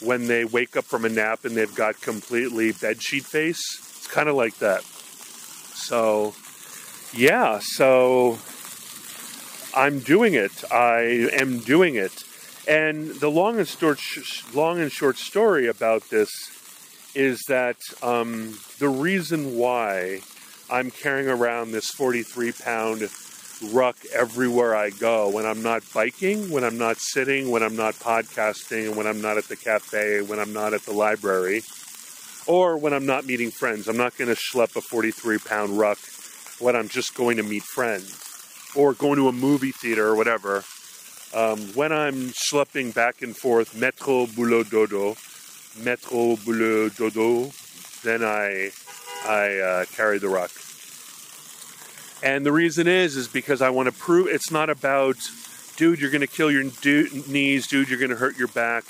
when 0.00 0.26
they 0.26 0.44
wake 0.44 0.76
up 0.76 0.84
from 0.84 1.04
a 1.04 1.08
nap 1.08 1.44
and 1.44 1.56
they've 1.56 1.74
got 1.74 2.00
completely 2.00 2.72
bedsheet 2.72 3.24
face. 3.24 3.62
It's 3.96 4.08
kind 4.08 4.28
of 4.28 4.34
like 4.34 4.58
that. 4.58 4.82
So, 4.82 6.34
yeah, 7.14 7.60
so 7.62 8.38
I'm 9.74 10.00
doing 10.00 10.34
it. 10.34 10.64
I 10.70 11.28
am 11.32 11.60
doing 11.60 11.94
it. 11.94 12.24
And 12.66 13.08
the 13.08 13.30
long 13.30 13.58
and 13.58 13.68
short, 13.68 14.00
long 14.54 14.80
and 14.80 14.90
short 14.90 15.18
story 15.18 15.66
about 15.66 16.08
this 16.08 16.30
is 17.14 17.42
that 17.48 17.76
um, 18.02 18.58
the 18.78 18.88
reason 18.88 19.56
why 19.56 20.20
I'm 20.70 20.90
carrying 20.90 21.28
around 21.28 21.72
this 21.72 21.90
43 21.90 22.52
pound 22.52 23.08
ruck 23.72 23.96
everywhere 24.12 24.74
I 24.74 24.90
go 24.90 25.30
when 25.30 25.46
I'm 25.46 25.62
not 25.62 25.82
biking, 25.92 26.50
when 26.50 26.64
I'm 26.64 26.78
not 26.78 26.96
sitting, 26.98 27.50
when 27.50 27.62
I'm 27.62 27.76
not 27.76 27.94
podcasting, 27.94 28.96
when 28.96 29.06
I'm 29.06 29.20
not 29.20 29.36
at 29.36 29.44
the 29.44 29.56
cafe, 29.56 30.22
when 30.22 30.38
I'm 30.38 30.52
not 30.52 30.74
at 30.74 30.82
the 30.82 30.92
library, 30.92 31.62
or 32.46 32.76
when 32.76 32.92
I'm 32.92 33.06
not 33.06 33.26
meeting 33.26 33.50
friends. 33.50 33.88
I'm 33.88 33.96
not 33.96 34.16
going 34.16 34.34
to 34.34 34.40
schlep 34.40 34.74
a 34.76 34.80
43 34.80 35.38
pound 35.38 35.78
ruck 35.78 35.98
when 36.58 36.76
I'm 36.76 36.88
just 36.88 37.14
going 37.14 37.36
to 37.36 37.42
meet 37.42 37.62
friends 37.62 38.20
or 38.74 38.94
going 38.94 39.16
to 39.16 39.28
a 39.28 39.32
movie 39.32 39.72
theater 39.72 40.08
or 40.08 40.14
whatever. 40.14 40.64
Um, 41.34 41.58
when 41.74 41.90
I'm 41.90 42.28
schlepping 42.30 42.94
back 42.94 43.20
and 43.20 43.36
forth, 43.36 43.76
metro 43.76 44.26
boulot 44.26 44.70
dodo, 44.70 45.16
metro 45.82 46.36
boulot 46.36 46.96
dodo, 46.96 47.50
then 48.04 48.22
I 48.22 48.70
I 49.26 49.58
uh, 49.58 49.84
carry 49.86 50.18
the 50.18 50.28
ruck. 50.28 50.52
And 52.22 52.46
the 52.46 52.52
reason 52.52 52.86
is 52.86 53.16
is 53.16 53.26
because 53.26 53.62
I 53.62 53.70
want 53.70 53.86
to 53.86 53.92
prove 53.92 54.28
it's 54.28 54.52
not 54.52 54.70
about, 54.70 55.16
dude, 55.76 56.00
you're 56.00 56.12
going 56.12 56.20
to 56.20 56.28
kill 56.28 56.52
your 56.52 56.70
knees, 57.26 57.66
dude, 57.66 57.88
you're 57.88 57.98
going 57.98 58.10
to 58.10 58.16
hurt 58.16 58.38
your 58.38 58.48
back. 58.48 58.84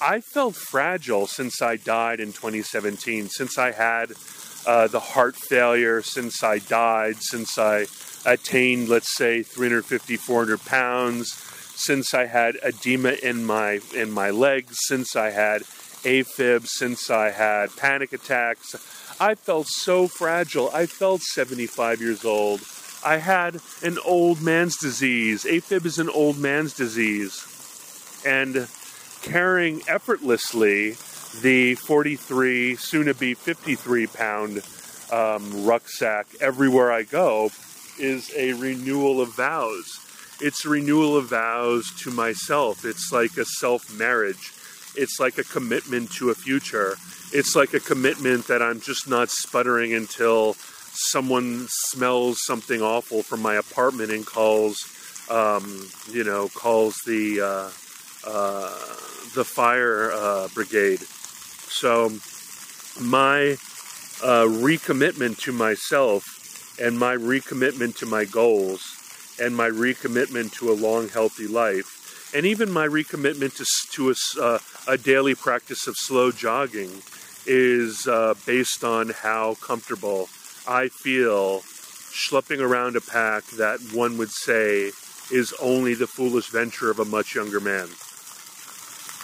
I 0.00 0.20
felt 0.20 0.56
fragile 0.56 1.26
since 1.26 1.60
I 1.60 1.76
died 1.76 2.20
in 2.20 2.32
2017, 2.32 3.28
since 3.28 3.58
I 3.58 3.72
had 3.72 4.12
uh, 4.66 4.88
the 4.88 5.00
heart 5.00 5.36
failure 5.36 6.00
since 6.02 6.42
I 6.42 6.58
died, 6.58 7.16
since 7.20 7.58
I 7.58 7.86
attained, 8.24 8.88
let's 8.88 9.14
say, 9.14 9.42
350, 9.42 10.16
400 10.16 10.64
pounds, 10.64 11.42
since 11.76 12.14
I 12.14 12.26
had 12.26 12.56
edema 12.64 13.12
in 13.22 13.44
my 13.44 13.80
in 13.94 14.10
my 14.10 14.30
legs, 14.30 14.76
since 14.86 15.14
I 15.14 15.30
had 15.30 15.62
AFib, 16.02 16.66
since 16.66 17.10
I 17.10 17.30
had 17.30 17.74
panic 17.76 18.12
attacks. 18.12 18.74
I 19.20 19.34
felt 19.34 19.66
so 19.66 20.08
fragile. 20.08 20.70
I 20.72 20.86
felt 20.86 21.22
75 21.22 22.00
years 22.00 22.24
old. 22.24 22.60
I 23.04 23.18
had 23.18 23.60
an 23.82 23.98
old 24.04 24.42
man's 24.42 24.76
disease. 24.76 25.44
AFib 25.44 25.84
is 25.86 25.98
an 25.98 26.08
old 26.10 26.38
man's 26.38 26.74
disease. 26.74 27.42
And 28.26 28.68
carrying 29.22 29.82
effortlessly 29.88 30.96
the 31.40 31.74
43, 31.76 32.76
soon 32.76 33.06
to 33.06 33.14
be 33.14 33.34
53 33.34 34.06
pound 34.06 34.62
um, 35.12 35.64
rucksack 35.64 36.26
everywhere 36.40 36.90
I 36.92 37.02
go 37.02 37.50
is 37.98 38.32
a 38.36 38.52
renewal 38.54 39.20
of 39.20 39.34
vows. 39.34 40.05
It's 40.40 40.64
a 40.66 40.68
renewal 40.68 41.16
of 41.16 41.30
vows 41.30 41.90
to 42.00 42.10
myself. 42.10 42.84
It's 42.84 43.10
like 43.10 43.36
a 43.38 43.44
self 43.44 43.90
marriage. 43.96 44.52
It's 44.94 45.18
like 45.18 45.38
a 45.38 45.44
commitment 45.44 46.12
to 46.12 46.30
a 46.30 46.34
future. 46.34 46.96
It's 47.32 47.56
like 47.56 47.74
a 47.74 47.80
commitment 47.80 48.46
that 48.48 48.62
I'm 48.62 48.80
just 48.80 49.08
not 49.08 49.30
sputtering 49.30 49.94
until 49.94 50.54
someone 50.54 51.66
smells 51.68 52.38
something 52.44 52.80
awful 52.82 53.22
from 53.22 53.40
my 53.42 53.54
apartment 53.54 54.10
and 54.10 54.26
calls, 54.26 54.78
um, 55.30 55.88
you 56.10 56.24
know, 56.24 56.48
calls 56.48 56.96
the 57.06 57.40
uh, 57.40 57.70
uh, 58.26 58.70
the 59.34 59.44
fire 59.44 60.12
uh, 60.12 60.48
brigade. 60.54 61.00
So 61.00 62.10
my 63.00 63.52
uh, 64.22 64.46
recommitment 64.48 65.38
to 65.40 65.52
myself 65.52 66.78
and 66.80 66.98
my 66.98 67.16
recommitment 67.16 67.96
to 67.98 68.06
my 68.06 68.24
goals 68.24 68.95
and 69.40 69.56
my 69.56 69.68
recommitment 69.68 70.52
to 70.54 70.70
a 70.70 70.74
long, 70.74 71.08
healthy 71.08 71.46
life, 71.46 72.32
and 72.34 72.46
even 72.46 72.70
my 72.70 72.86
recommitment 72.86 73.56
to, 73.56 73.64
to 73.92 74.10
a, 74.10 74.44
uh, 74.44 74.58
a 74.88 74.98
daily 74.98 75.34
practice 75.34 75.86
of 75.86 75.94
slow 75.96 76.30
jogging 76.30 77.02
is 77.46 78.06
uh, 78.06 78.34
based 78.44 78.82
on 78.82 79.10
how 79.10 79.54
comfortable 79.54 80.28
I 80.66 80.88
feel 80.88 81.60
schlepping 81.60 82.60
around 82.60 82.96
a 82.96 83.00
pack 83.00 83.44
that 83.58 83.78
one 83.92 84.16
would 84.18 84.30
say 84.30 84.90
is 85.30 85.54
only 85.60 85.94
the 85.94 86.06
foolish 86.06 86.48
venture 86.50 86.90
of 86.90 86.98
a 86.98 87.04
much 87.04 87.34
younger 87.34 87.60
man. 87.60 87.88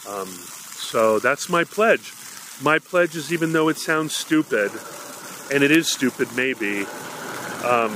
Um, 0.09 0.29
so 0.29 1.19
that's 1.19 1.49
my 1.49 1.65
pledge. 1.65 2.13
My 2.61 2.79
pledge 2.79 3.17
is 3.17 3.33
even 3.33 3.53
though 3.53 3.69
it 3.69 3.79
sounds 3.79 4.15
stupid, 4.15 4.71
and 5.53 5.63
it 5.63 5.71
is 5.71 5.89
stupid 5.89 6.29
maybe, 6.37 6.87
um, 7.65 7.93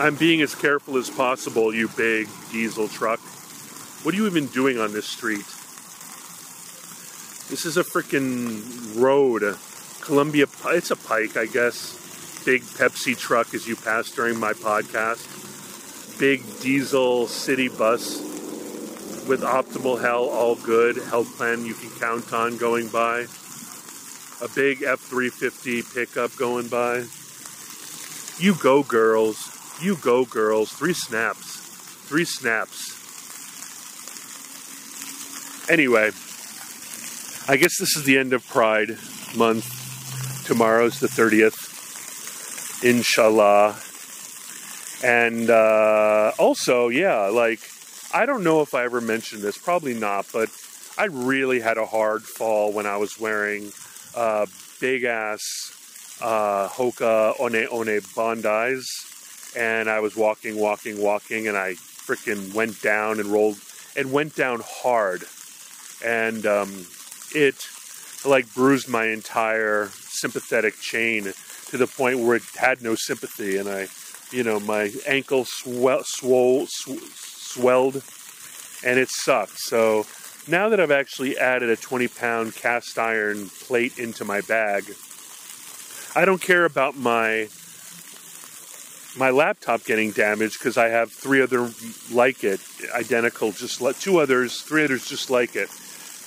I'm 0.00 0.16
being 0.16 0.40
as 0.40 0.54
careful 0.54 0.96
as 0.96 1.10
possible, 1.10 1.74
you 1.74 1.86
big 1.88 2.26
diesel 2.50 2.88
truck. 2.88 3.20
What 4.02 4.14
are 4.14 4.16
you 4.16 4.26
even 4.26 4.46
doing 4.46 4.78
on 4.78 4.94
this 4.94 5.04
street? 5.04 5.44
This 7.50 7.66
is 7.66 7.76
a 7.76 7.84
freaking 7.84 8.98
road. 8.98 9.58
Columbia, 10.00 10.46
it's 10.68 10.90
a 10.90 10.96
pike, 10.96 11.36
I 11.36 11.44
guess. 11.44 12.42
Big 12.46 12.62
Pepsi 12.62 13.14
truck 13.14 13.52
as 13.52 13.68
you 13.68 13.76
pass 13.76 14.10
during 14.10 14.40
my 14.40 14.54
podcast. 14.54 16.18
Big 16.18 16.44
diesel 16.60 17.26
city 17.26 17.68
bus 17.68 18.22
with 19.28 19.44
Optima 19.44 20.00
Health, 20.00 20.32
all 20.32 20.54
good. 20.54 20.96
Health 20.96 21.36
plan 21.36 21.66
you 21.66 21.74
can 21.74 21.90
count 22.00 22.32
on 22.32 22.56
going 22.56 22.88
by 22.88 23.26
a 24.40 24.48
big 24.54 24.82
F 24.82 25.00
350 25.00 25.82
pickup 25.94 26.34
going 26.36 26.68
by. 26.68 27.04
You 28.38 28.54
go, 28.54 28.82
girls. 28.82 29.59
You 29.82 29.96
go, 29.96 30.24
girls. 30.24 30.72
Three 30.72 30.92
snaps. 30.92 31.56
Three 32.06 32.24
snaps. 32.26 32.98
Anyway, 35.70 36.10
I 37.48 37.56
guess 37.56 37.78
this 37.78 37.96
is 37.96 38.04
the 38.04 38.18
end 38.18 38.32
of 38.32 38.46
Pride 38.46 38.98
month. 39.36 40.44
Tomorrow's 40.44 41.00
the 41.00 41.06
30th. 41.06 42.84
Inshallah. 42.84 43.76
And 45.02 45.48
uh, 45.48 46.32
also, 46.38 46.88
yeah, 46.88 47.26
like, 47.28 47.60
I 48.12 48.26
don't 48.26 48.44
know 48.44 48.60
if 48.60 48.74
I 48.74 48.84
ever 48.84 49.00
mentioned 49.00 49.42
this, 49.42 49.56
probably 49.56 49.94
not, 49.94 50.26
but 50.32 50.50
I 50.98 51.04
really 51.04 51.60
had 51.60 51.78
a 51.78 51.86
hard 51.86 52.24
fall 52.24 52.72
when 52.72 52.84
I 52.84 52.98
was 52.98 53.18
wearing 53.18 53.72
uh, 54.14 54.46
big 54.80 55.04
ass 55.04 55.40
uh, 56.20 56.68
Hoka 56.68 57.38
One 57.38 57.54
One 57.54 57.86
Bondis, 57.86 58.84
and 59.56 59.88
I 59.88 60.00
was 60.00 60.16
walking, 60.16 60.58
walking, 60.58 61.00
walking, 61.00 61.48
and 61.48 61.56
I 61.56 61.74
freaking 61.74 62.54
went 62.54 62.80
down 62.82 63.20
and 63.20 63.28
rolled 63.28 63.58
and 63.96 64.12
went 64.12 64.36
down 64.36 64.62
hard, 64.64 65.24
and 66.04 66.46
um, 66.46 66.86
it 67.34 67.66
like 68.24 68.52
bruised 68.54 68.88
my 68.88 69.06
entire 69.06 69.88
sympathetic 69.94 70.78
chain 70.78 71.32
to 71.68 71.76
the 71.76 71.86
point 71.86 72.18
where 72.18 72.36
it 72.36 72.42
had 72.56 72.82
no 72.82 72.94
sympathy, 72.94 73.56
and 73.56 73.68
I, 73.68 73.88
you 74.30 74.42
know, 74.42 74.60
my 74.60 74.92
ankle 75.06 75.44
swell, 75.46 76.02
swole, 76.04 76.66
sw- 76.66 77.52
swelled, 77.52 78.02
and 78.84 78.98
it 78.98 79.08
sucked. 79.08 79.58
So 79.58 80.06
now 80.48 80.68
that 80.68 80.80
I've 80.80 80.90
actually 80.90 81.38
added 81.38 81.70
a 81.70 81.76
20 81.76 82.08
pound 82.08 82.54
cast 82.54 82.98
iron 82.98 83.48
plate 83.48 83.98
into 83.98 84.24
my 84.24 84.40
bag, 84.42 84.84
I 86.14 86.24
don't 86.24 86.40
care 86.40 86.64
about 86.64 86.96
my 86.96 87.48
my 89.16 89.30
laptop 89.30 89.84
getting 89.84 90.12
damaged 90.12 90.58
because 90.58 90.76
I 90.76 90.88
have 90.88 91.10
three 91.10 91.42
other 91.42 91.70
like 92.12 92.44
it, 92.44 92.60
identical, 92.94 93.52
just 93.52 93.80
like 93.80 93.98
two 93.98 94.18
others, 94.18 94.62
three 94.62 94.84
others 94.84 95.06
just 95.06 95.30
like 95.30 95.56
it, 95.56 95.68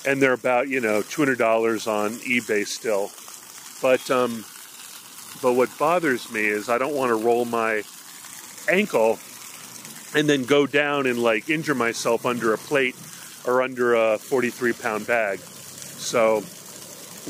and 0.06 0.22
they're 0.22 0.34
about 0.34 0.68
you 0.68 0.82
know 0.82 1.02
two 1.02 1.22
hundred 1.22 1.38
dollars 1.38 1.88
on 1.88 2.12
eBay 2.12 2.66
still. 2.66 3.12
But 3.82 4.10
um, 4.12 4.46
but 5.42 5.54
what 5.54 5.78
bothers 5.78 6.32
me 6.32 6.46
is 6.46 6.70
I 6.70 6.78
don't 6.78 6.96
want 6.96 7.10
to 7.10 7.16
roll 7.16 7.46
my 7.46 7.84
ankle 8.70 9.20
and 10.16 10.30
then 10.30 10.44
go 10.46 10.68
down 10.68 11.08
and 11.08 11.20
like 11.20 11.50
injure 11.50 11.76
myself 11.76 12.26
under 12.26 12.54
a 12.54 12.58
plate 12.58 12.96
or 13.46 13.62
under 13.62 13.96
a 13.96 14.18
43 14.18 14.74
pound 14.74 15.08
bag. 15.08 15.40
So, 15.40 16.42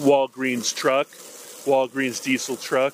Walgreens 0.02 0.74
truck, 0.76 1.08
Walgreens 1.66 2.24
diesel 2.24 2.56
truck. 2.56 2.94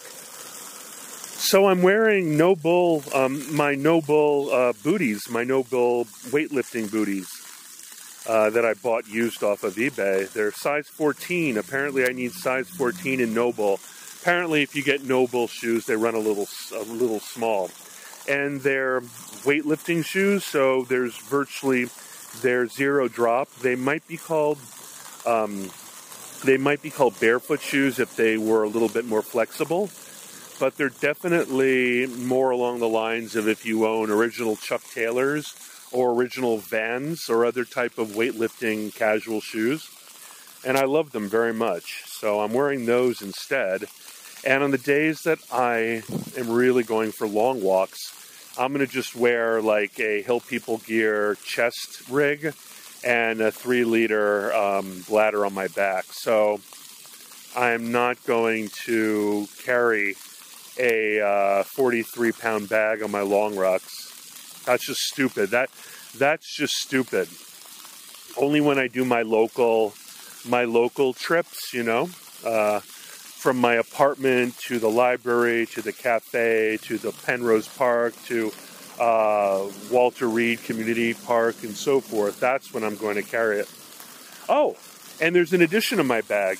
So 1.39 1.67
I'm 1.67 1.81
wearing 1.81 2.37
NOBULL, 2.37 3.01
um, 3.15 3.55
my 3.55 3.73
NOBULL 3.73 4.51
uh, 4.51 4.73
booties, 4.83 5.29
my 5.29 5.45
NOBULL 5.45 6.03
weightlifting 6.31 6.91
booties 6.91 7.31
uh, 8.27 8.49
that 8.49 8.65
I 8.65 8.73
bought 8.73 9.07
used 9.07 9.41
off 9.41 9.63
of 9.63 9.75
eBay. 9.75 10.29
They're 10.31 10.51
size 10.51 10.89
14. 10.89 11.57
Apparently, 11.57 12.05
I 12.05 12.09
need 12.09 12.33
size 12.33 12.69
14 12.69 13.21
in 13.21 13.33
NOBULL. 13.33 13.79
Apparently, 14.21 14.63
if 14.63 14.75
you 14.75 14.83
get 14.83 15.05
NOBULL 15.05 15.47
shoes, 15.47 15.85
they 15.85 15.95
run 15.95 16.13
a 16.13 16.19
little 16.19 16.47
a 16.75 16.83
little 16.83 17.21
small, 17.21 17.71
and 18.27 18.59
they're 18.59 18.99
weightlifting 19.45 20.03
shoes. 20.03 20.43
So 20.43 20.83
there's 20.83 21.17
virtually 21.17 21.87
they're 22.41 22.67
zero 22.67 23.07
drop. 23.07 23.49
They 23.61 23.75
might 23.75 24.05
be 24.09 24.17
called 24.17 24.59
um, 25.25 25.71
they 26.43 26.57
might 26.57 26.81
be 26.81 26.89
called 26.89 27.17
barefoot 27.19 27.61
shoes 27.61 27.97
if 27.97 28.17
they 28.17 28.37
were 28.37 28.63
a 28.63 28.69
little 28.69 28.89
bit 28.89 29.05
more 29.05 29.21
flexible, 29.21 29.89
but 30.59 30.75
they're 30.75 30.89
definitely 30.89 32.05
more 32.05 32.51
along 32.51 32.79
the 32.79 32.89
lines 32.89 33.35
of 33.35 33.47
if 33.47 33.65
you 33.65 33.87
own 33.87 34.11
original 34.11 34.57
Chuck 34.57 34.83
Taylors 34.93 35.55
or 35.91 36.11
original 36.11 36.57
Vans 36.57 37.29
or 37.29 37.45
other 37.45 37.63
type 37.63 37.97
of 37.97 38.09
weightlifting 38.09 38.93
casual 38.93 39.39
shoes. 39.41 39.89
And 40.65 40.77
I 40.77 40.83
love 40.83 41.11
them 41.11 41.29
very 41.29 41.53
much. 41.53 42.03
So 42.05 42.41
I'm 42.41 42.53
wearing 42.53 42.85
those 42.85 43.21
instead. 43.21 43.85
And 44.45 44.63
on 44.63 44.71
the 44.71 44.77
days 44.77 45.21
that 45.21 45.39
I 45.51 46.03
am 46.37 46.49
really 46.49 46.83
going 46.83 47.11
for 47.11 47.27
long 47.27 47.61
walks, 47.61 48.53
I'm 48.57 48.73
going 48.73 48.85
to 48.85 48.91
just 48.91 49.15
wear 49.15 49.61
like 49.61 49.97
a 49.99 50.21
Hill 50.21 50.41
People 50.41 50.79
Gear 50.79 51.35
chest 51.45 52.09
rig 52.09 52.53
and 53.05 53.39
a 53.39 53.51
three 53.51 53.85
liter 53.85 54.53
um, 54.53 55.05
bladder 55.07 55.45
on 55.45 55.53
my 55.53 55.69
back. 55.69 56.05
So 56.11 56.59
I'm 57.55 57.91
not 57.91 58.23
going 58.25 58.69
to 58.85 59.47
carry 59.63 60.15
a 60.79 61.21
uh, 61.21 61.63
43 61.63 62.31
pound 62.31 62.69
bag 62.69 63.03
on 63.03 63.11
my 63.11 63.21
long 63.21 63.53
rucks. 63.55 64.63
That's 64.65 64.85
just 64.85 65.01
stupid. 65.01 65.49
That 65.51 65.69
that's 66.17 66.55
just 66.55 66.73
stupid. 66.73 67.27
Only 68.37 68.61
when 68.61 68.79
I 68.79 68.87
do 68.87 69.03
my 69.05 69.21
local 69.21 69.93
my 70.47 70.63
local 70.63 71.13
trips, 71.13 71.73
you 71.73 71.83
know, 71.83 72.09
uh, 72.45 72.79
from 72.79 73.57
my 73.57 73.75
apartment 73.75 74.57
to 74.59 74.79
the 74.79 74.89
library 74.89 75.65
to 75.67 75.81
the 75.81 75.93
cafe 75.93 76.77
to 76.83 76.97
the 76.97 77.11
Penrose 77.11 77.67
Park 77.67 78.13
to 78.25 78.51
uh, 78.99 79.67
Walter 79.91 80.27
Reed 80.27 80.63
Community 80.63 81.13
Park 81.13 81.63
and 81.63 81.75
so 81.75 81.99
forth. 81.99 82.39
That's 82.39 82.73
when 82.73 82.83
I'm 82.83 82.95
going 82.95 83.15
to 83.15 83.23
carry 83.23 83.59
it. 83.59 83.69
Oh, 84.47 84.77
and 85.21 85.35
there's 85.35 85.53
an 85.53 85.61
addition 85.61 85.97
to 85.97 86.03
my 86.03 86.21
bag. 86.21 86.57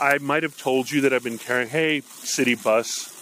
I 0.00 0.18
might 0.18 0.44
have 0.44 0.56
told 0.56 0.90
you 0.90 1.00
that 1.02 1.12
I've 1.12 1.24
been 1.24 1.38
carrying, 1.38 1.68
hey, 1.68 2.00
City 2.00 2.54
Bus. 2.54 3.17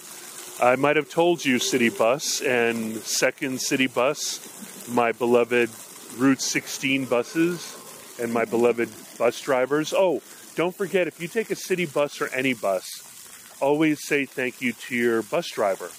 I 0.59 0.75
might 0.75 0.95
have 0.95 1.07
told 1.07 1.45
you, 1.45 1.59
City 1.59 1.89
Bus 1.89 2.41
and 2.41 2.95
Second 2.97 3.61
City 3.61 3.85
Bus, 3.85 4.89
my 4.89 5.11
beloved 5.11 5.69
Route 6.17 6.41
16 6.41 7.05
buses 7.05 7.77
and 8.19 8.33
my 8.33 8.43
beloved 8.43 8.89
bus 9.19 9.39
drivers. 9.39 9.93
Oh, 9.95 10.23
don't 10.55 10.75
forget, 10.75 11.07
if 11.07 11.21
you 11.21 11.27
take 11.27 11.51
a 11.51 11.55
city 11.55 11.85
bus 11.85 12.21
or 12.21 12.27
any 12.29 12.55
bus, 12.55 13.55
always 13.61 14.03
say 14.03 14.25
thank 14.25 14.59
you 14.59 14.73
to 14.73 14.95
your 14.95 15.21
bus 15.21 15.47
driver. 15.51 15.91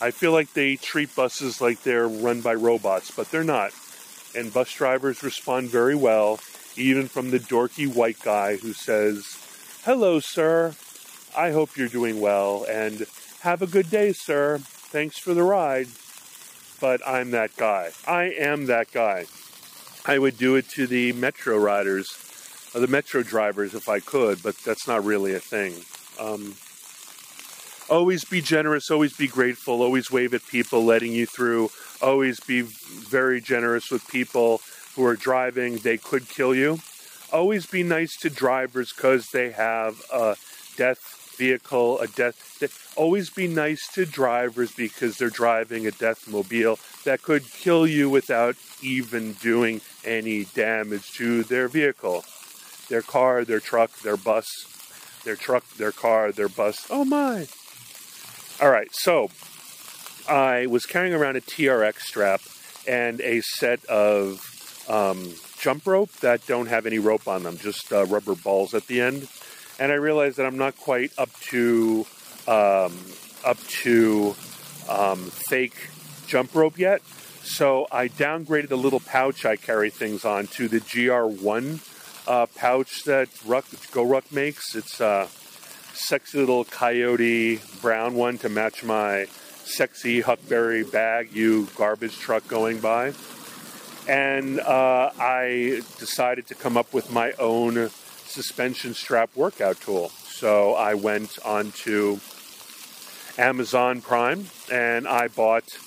I 0.00 0.12
feel 0.12 0.30
like 0.30 0.52
they 0.52 0.76
treat 0.76 1.16
buses 1.16 1.60
like 1.60 1.82
they're 1.82 2.06
run 2.06 2.42
by 2.42 2.54
robots, 2.54 3.10
but 3.10 3.32
they're 3.32 3.42
not. 3.42 3.72
And 4.36 4.54
bus 4.54 4.72
drivers 4.72 5.24
respond 5.24 5.70
very 5.70 5.96
well, 5.96 6.38
even 6.76 7.08
from 7.08 7.32
the 7.32 7.40
dorky 7.40 7.92
white 7.92 8.20
guy 8.22 8.54
who 8.56 8.72
says, 8.72 9.36
Hello, 9.84 10.20
sir. 10.20 10.76
I 11.36 11.50
hope 11.50 11.76
you're 11.76 11.88
doing 11.88 12.20
well 12.20 12.64
and 12.68 13.04
have 13.46 13.62
a 13.62 13.66
good 13.68 13.88
day, 13.88 14.12
sir. 14.12 14.58
Thanks 14.58 15.18
for 15.18 15.32
the 15.32 15.44
ride. 15.44 15.86
But 16.80 17.00
I'm 17.06 17.30
that 17.30 17.56
guy. 17.56 17.92
I 18.04 18.24
am 18.24 18.66
that 18.66 18.90
guy. 18.90 19.26
I 20.04 20.18
would 20.18 20.36
do 20.36 20.56
it 20.56 20.68
to 20.70 20.88
the 20.88 21.12
metro 21.12 21.56
riders, 21.56 22.10
or 22.74 22.80
the 22.80 22.88
metro 22.88 23.22
drivers 23.22 23.72
if 23.72 23.88
I 23.88 24.00
could, 24.00 24.42
but 24.42 24.56
that's 24.64 24.88
not 24.88 25.04
really 25.04 25.32
a 25.32 25.38
thing. 25.38 25.74
Um, 26.18 26.56
always 27.88 28.24
be 28.24 28.40
generous, 28.40 28.90
always 28.90 29.16
be 29.16 29.28
grateful, 29.28 29.80
always 29.80 30.10
wave 30.10 30.34
at 30.34 30.44
people 30.48 30.84
letting 30.84 31.12
you 31.12 31.24
through, 31.24 31.70
always 32.02 32.40
be 32.40 32.62
very 32.62 33.40
generous 33.40 33.92
with 33.92 34.08
people 34.08 34.60
who 34.96 35.04
are 35.04 35.14
driving. 35.14 35.76
They 35.76 35.98
could 35.98 36.28
kill 36.28 36.52
you. 36.52 36.80
Always 37.32 37.66
be 37.66 37.84
nice 37.84 38.16
to 38.22 38.28
drivers 38.28 38.92
because 38.92 39.30
they 39.30 39.52
have 39.52 40.02
a 40.12 40.34
death 40.76 41.25
vehicle, 41.36 42.00
a 42.00 42.06
death. 42.08 42.92
Always 42.96 43.30
be 43.30 43.46
nice 43.46 43.88
to 43.94 44.06
drivers 44.06 44.72
because 44.72 45.18
they're 45.18 45.30
driving 45.30 45.86
a 45.86 45.90
death 45.90 46.28
mobile 46.28 46.78
that 47.04 47.22
could 47.22 47.50
kill 47.52 47.86
you 47.86 48.08
without 48.10 48.56
even 48.82 49.34
doing 49.34 49.80
any 50.04 50.44
damage 50.44 51.12
to 51.14 51.42
their 51.44 51.68
vehicle, 51.68 52.24
their 52.88 53.02
car, 53.02 53.44
their 53.44 53.60
truck, 53.60 53.98
their 54.00 54.16
bus, 54.16 54.46
their 55.24 55.36
truck, 55.36 55.68
their 55.76 55.92
car, 55.92 56.32
their 56.32 56.48
bus. 56.48 56.86
Oh 56.90 57.04
my! 57.04 57.46
All 58.60 58.70
right, 58.70 58.88
so 58.92 59.28
I 60.28 60.66
was 60.66 60.86
carrying 60.86 61.14
around 61.14 61.36
a 61.36 61.40
TRX 61.40 62.00
strap 62.00 62.40
and 62.88 63.20
a 63.20 63.40
set 63.42 63.84
of 63.86 64.84
um, 64.88 65.34
jump 65.58 65.86
rope 65.86 66.12
that 66.20 66.46
don't 66.46 66.66
have 66.66 66.86
any 66.86 66.98
rope 66.98 67.28
on 67.28 67.42
them, 67.42 67.58
just 67.58 67.92
uh, 67.92 68.04
rubber 68.06 68.34
balls 68.34 68.74
at 68.74 68.86
the 68.86 69.00
end. 69.00 69.28
And 69.78 69.92
I 69.92 69.96
realized 69.96 70.38
that 70.38 70.46
I'm 70.46 70.58
not 70.58 70.76
quite 70.76 71.12
up 71.18 71.32
to 71.50 72.06
um, 72.48 72.96
up 73.44 73.58
to 73.82 74.34
um, 74.88 75.18
fake 75.18 75.90
jump 76.26 76.54
rope 76.54 76.78
yet. 76.78 77.02
So 77.42 77.86
I 77.92 78.08
downgraded 78.08 78.68
the 78.68 78.76
little 78.76 79.00
pouch 79.00 79.44
I 79.44 79.56
carry 79.56 79.90
things 79.90 80.24
on 80.24 80.48
to 80.48 80.66
the 80.66 80.80
GR1 80.80 81.80
uh, 82.26 82.46
pouch 82.56 83.04
that 83.04 83.28
Ruck, 83.44 83.66
GoRuck 83.66 84.32
makes. 84.32 84.74
It's 84.74 85.00
a 85.00 85.28
sexy 85.94 86.38
little 86.38 86.64
coyote 86.64 87.60
brown 87.80 88.14
one 88.14 88.38
to 88.38 88.48
match 88.48 88.82
my 88.82 89.26
sexy 89.64 90.22
Huckberry 90.22 90.90
bag, 90.90 91.32
you 91.32 91.68
garbage 91.76 92.18
truck 92.18 92.46
going 92.48 92.80
by. 92.80 93.12
And 94.08 94.60
uh, 94.60 95.10
I 95.18 95.82
decided 95.98 96.46
to 96.48 96.54
come 96.54 96.76
up 96.76 96.92
with 96.92 97.10
my 97.10 97.32
own 97.38 97.90
suspension 98.36 98.92
strap 98.92 99.30
workout 99.34 99.80
tool. 99.80 100.10
So 100.10 100.74
I 100.74 100.92
went 100.92 101.38
onto 101.42 102.20
Amazon 103.38 104.02
Prime 104.02 104.44
and 104.70 105.08
I 105.08 105.28
bought 105.28 105.78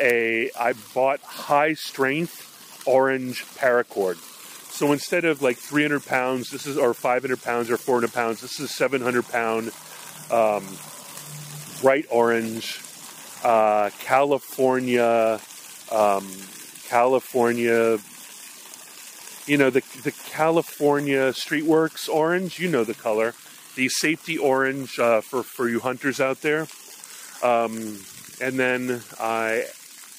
a 0.00 0.50
I 0.58 0.72
bought 0.94 1.20
high 1.20 1.74
strength 1.74 2.86
orange 2.86 3.44
paracord. 3.56 4.16
So 4.72 4.92
instead 4.92 5.26
of 5.26 5.42
like 5.42 5.58
300 5.58 6.06
pounds, 6.06 6.48
this 6.48 6.64
is 6.66 6.78
or 6.78 6.94
500 6.94 7.42
pounds 7.42 7.70
or 7.70 7.76
400 7.76 8.10
pounds. 8.10 8.40
This 8.40 8.58
is 8.58 8.70
700 8.70 9.28
pound 9.28 9.70
um, 10.30 10.64
bright 11.82 12.06
orange 12.10 12.80
uh, 13.44 13.90
California 14.00 15.38
um, 15.90 16.26
California 16.88 17.98
you 19.46 19.56
know 19.56 19.70
the 19.70 19.82
the 20.02 20.12
California 20.12 21.32
Streetworks 21.32 22.08
orange. 22.08 22.58
You 22.58 22.68
know 22.68 22.84
the 22.84 22.94
color, 22.94 23.34
the 23.74 23.88
safety 23.88 24.38
orange 24.38 24.98
uh, 24.98 25.20
for 25.20 25.42
for 25.42 25.68
you 25.68 25.80
hunters 25.80 26.20
out 26.20 26.42
there. 26.42 26.66
Um, 27.42 28.00
and 28.40 28.58
then 28.58 29.02
I 29.20 29.66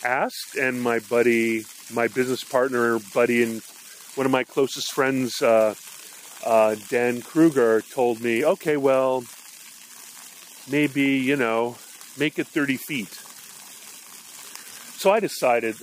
asked, 0.03 0.55
and 0.55 0.81
my 0.81 0.99
buddy, 0.99 1.65
my 1.91 2.07
business 2.07 2.43
partner, 2.43 2.99
buddy, 3.13 3.43
and 3.43 3.61
one 4.15 4.25
of 4.25 4.31
my 4.31 4.43
closest 4.43 4.91
friends, 4.91 5.41
uh, 5.41 5.75
uh, 6.45 6.75
Dan 6.89 7.21
Kruger, 7.21 7.81
told 7.81 8.21
me, 8.21 8.43
okay, 8.43 8.77
well, 8.77 9.23
maybe 10.69 11.03
you 11.03 11.35
know, 11.35 11.77
make 12.17 12.37
it 12.37 12.47
30 12.47 12.77
feet. 12.77 13.19
So 14.99 15.11
I 15.11 15.19
decided 15.19 15.75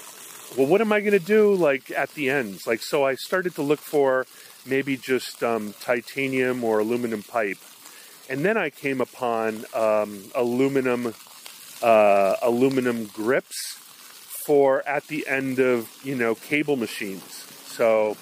well, 0.57 0.67
what 0.67 0.81
am 0.81 0.93
I 0.93 1.01
going 1.01 1.13
to 1.13 1.19
do 1.19 1.55
like 1.55 1.91
at 1.91 2.11
the 2.15 2.31
ends? 2.31 2.67
Like, 2.67 2.83
so 2.83 3.05
I 3.05 3.15
started 3.15 3.55
to 3.55 3.63
look 3.63 3.81
for 3.81 4.27
maybe 4.67 4.97
just 4.97 5.43
um, 5.43 5.75
titanium 5.81 6.65
or 6.65 6.81
aluminum 6.81 7.23
pipe, 7.23 7.59
and 8.29 8.45
then 8.45 8.57
I 8.57 8.71
came 8.71 9.01
upon 9.01 9.65
um, 9.75 10.25
aluminum 10.35 11.15
uh, 11.83 12.37
aluminum 12.43 13.07
grips 13.07 13.75
for 14.45 14.87
at 14.89 15.07
the 15.07 15.27
end 15.29 15.59
of 15.59 15.89
you 16.03 16.17
know 16.17 16.35
cable 16.35 16.77
machines. 16.77 17.47
So, 17.67 18.17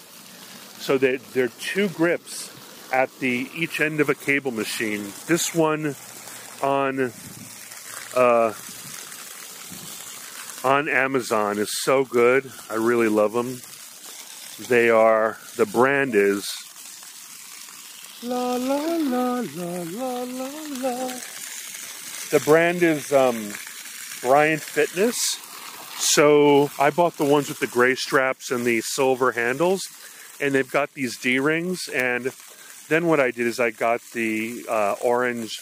so 0.78 0.98
that 0.98 1.32
there 1.32 1.46
are 1.46 1.52
two 1.60 1.88
grips 1.88 2.54
at 2.92 3.10
the 3.20 3.48
each 3.54 3.80
end 3.80 4.00
of 4.00 4.08
a 4.08 4.14
cable 4.14 4.50
machine. 4.50 5.12
This 5.26 5.54
one 5.54 5.96
on. 6.62 7.12
Uh, 8.14 8.52
on 10.64 10.88
Amazon 10.88 11.58
is 11.58 11.82
so 11.82 12.04
good. 12.04 12.50
I 12.68 12.74
really 12.74 13.08
love 13.08 13.32
them. 13.32 13.60
They 14.68 14.90
are, 14.90 15.38
the 15.56 15.66
brand 15.66 16.14
is 16.14 16.44
La 18.22 18.56
La 18.56 18.96
La 18.96 19.40
La 19.40 19.82
La 19.94 20.22
La 20.24 20.50
La. 20.82 21.10
The 22.30 22.42
brand 22.44 22.82
is 22.82 23.12
um, 23.12 23.52
Bryant 24.20 24.60
Fitness. 24.60 25.16
So 25.98 26.70
I 26.78 26.90
bought 26.90 27.16
the 27.16 27.24
ones 27.24 27.48
with 27.48 27.60
the 27.60 27.66
gray 27.66 27.94
straps 27.94 28.50
and 28.50 28.64
the 28.64 28.80
silver 28.80 29.32
handles, 29.32 29.82
and 30.40 30.54
they've 30.54 30.70
got 30.70 30.94
these 30.94 31.16
D 31.16 31.38
rings. 31.38 31.88
And 31.88 32.32
then 32.88 33.06
what 33.06 33.20
I 33.20 33.30
did 33.30 33.46
is 33.46 33.60
I 33.60 33.70
got 33.70 34.00
the 34.12 34.64
uh, 34.68 34.96
orange 35.02 35.56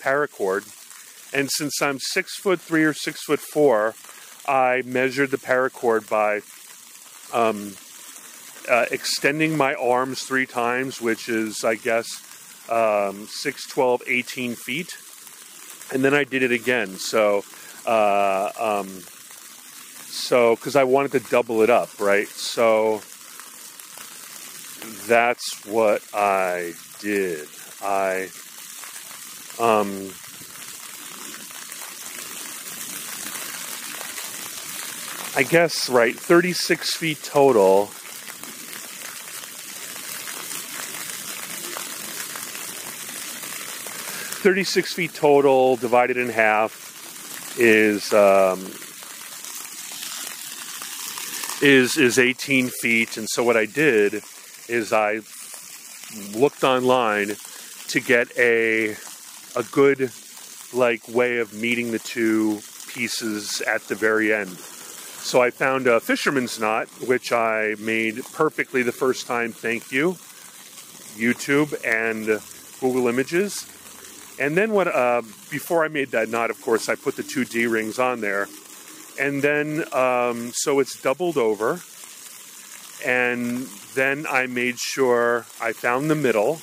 paracord. 0.00 0.72
And 1.34 1.50
since 1.50 1.82
I'm 1.82 1.98
six 1.98 2.36
foot 2.36 2.60
three 2.60 2.84
or 2.84 2.92
six 2.92 3.24
foot 3.24 3.40
four, 3.40 3.94
I 4.48 4.82
measured 4.84 5.30
the 5.30 5.38
paracord 5.38 6.08
by 6.08 6.42
um, 7.32 7.72
uh, 8.68 8.86
extending 8.90 9.56
my 9.56 9.74
arms 9.74 10.22
three 10.22 10.46
times, 10.46 11.00
which 11.00 11.28
is, 11.28 11.64
I 11.64 11.74
guess, 11.74 12.06
um, 12.70 13.26
6, 13.26 13.66
12, 13.68 14.02
18 14.06 14.54
feet. 14.54 14.96
And 15.92 16.04
then 16.04 16.14
I 16.14 16.24
did 16.24 16.42
it 16.42 16.52
again. 16.52 16.96
So, 16.96 17.44
uh, 17.86 18.50
um, 18.58 18.88
so, 20.08 20.56
because 20.56 20.76
I 20.76 20.84
wanted 20.84 21.12
to 21.12 21.20
double 21.20 21.62
it 21.62 21.70
up, 21.70 22.00
right? 22.00 22.28
So, 22.28 23.02
that's 25.06 25.64
what 25.66 26.02
I 26.12 26.72
did. 27.00 27.48
I, 27.82 28.28
um, 29.58 30.10
I 35.36 35.42
guess, 35.42 35.90
right, 35.90 36.18
36 36.18 36.96
feet 36.96 37.22
total. 37.22 37.90
Thirty-six 44.46 44.92
feet 44.94 45.12
total, 45.12 45.74
divided 45.74 46.16
in 46.16 46.28
half, 46.28 47.58
is 47.58 48.12
um, 48.12 48.60
is 51.60 51.96
is 51.96 52.16
eighteen 52.16 52.68
feet. 52.68 53.16
And 53.16 53.28
so 53.28 53.42
what 53.42 53.56
I 53.56 53.66
did 53.66 54.22
is 54.68 54.92
I 54.92 55.20
looked 56.32 56.62
online 56.62 57.34
to 57.88 58.00
get 58.00 58.28
a 58.38 58.96
a 59.56 59.64
good 59.72 60.12
like 60.72 61.08
way 61.08 61.38
of 61.38 61.52
meeting 61.52 61.90
the 61.90 61.98
two 61.98 62.60
pieces 62.86 63.62
at 63.62 63.82
the 63.88 63.96
very 63.96 64.32
end. 64.32 64.56
So 65.26 65.42
I 65.42 65.50
found 65.50 65.88
a 65.88 65.98
fisherman's 65.98 66.60
knot, 66.60 66.86
which 67.04 67.32
I 67.32 67.74
made 67.80 68.24
perfectly 68.32 68.84
the 68.84 68.92
first 68.92 69.26
time. 69.26 69.50
Thank 69.50 69.90
you, 69.90 70.12
YouTube 71.18 71.74
and 71.84 72.40
Google 72.80 73.08
Images. 73.08 73.66
And 74.38 74.56
then 74.56 74.70
what? 74.70 74.86
Uh, 74.86 75.22
before 75.50 75.84
I 75.84 75.88
made 75.88 76.12
that 76.12 76.28
knot, 76.28 76.50
of 76.50 76.62
course, 76.62 76.88
I 76.88 76.94
put 76.94 77.16
the 77.16 77.24
two 77.24 77.44
D 77.44 77.66
rings 77.66 77.98
on 77.98 78.20
there, 78.20 78.46
and 79.18 79.42
then 79.42 79.92
um, 79.92 80.52
so 80.54 80.78
it's 80.78 81.02
doubled 81.02 81.36
over. 81.36 81.80
And 83.04 83.66
then 83.96 84.26
I 84.30 84.46
made 84.46 84.78
sure 84.78 85.44
I 85.60 85.72
found 85.72 86.08
the 86.08 86.14
middle, 86.14 86.60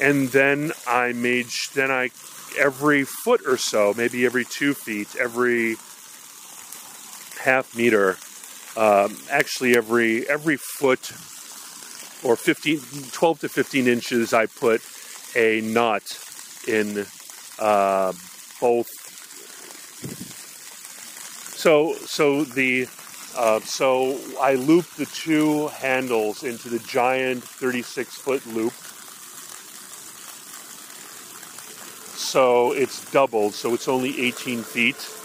and 0.00 0.28
then 0.28 0.70
I 0.86 1.12
made 1.12 1.48
then 1.74 1.90
I 1.90 2.10
every 2.56 3.02
foot 3.02 3.40
or 3.44 3.56
so, 3.56 3.92
maybe 3.96 4.24
every 4.24 4.44
two 4.44 4.74
feet, 4.74 5.16
every 5.16 5.74
half 7.38 7.76
meter. 7.76 8.16
Um, 8.76 9.16
actually, 9.30 9.76
every 9.76 10.28
every 10.28 10.56
foot 10.56 11.10
or 12.24 12.36
15, 12.36 12.80
12 13.12 13.40
to 13.40 13.48
15 13.48 13.86
inches, 13.86 14.32
I 14.32 14.46
put 14.46 14.82
a 15.36 15.60
knot 15.60 16.02
in 16.66 17.06
uh, 17.58 18.12
both. 18.60 18.88
So 21.56 21.94
so 21.94 22.44
the 22.44 22.88
uh, 23.36 23.60
so 23.60 24.18
I 24.40 24.54
loop 24.54 24.86
the 24.94 25.06
two 25.06 25.68
handles 25.68 26.42
into 26.42 26.68
the 26.68 26.80
giant 26.80 27.44
36 27.44 28.16
foot 28.16 28.46
loop. 28.46 28.72
So 32.16 32.72
it's 32.72 33.10
doubled, 33.10 33.54
so 33.54 33.74
it's 33.74 33.88
only 33.88 34.20
18 34.20 34.62
feet. 34.62 35.17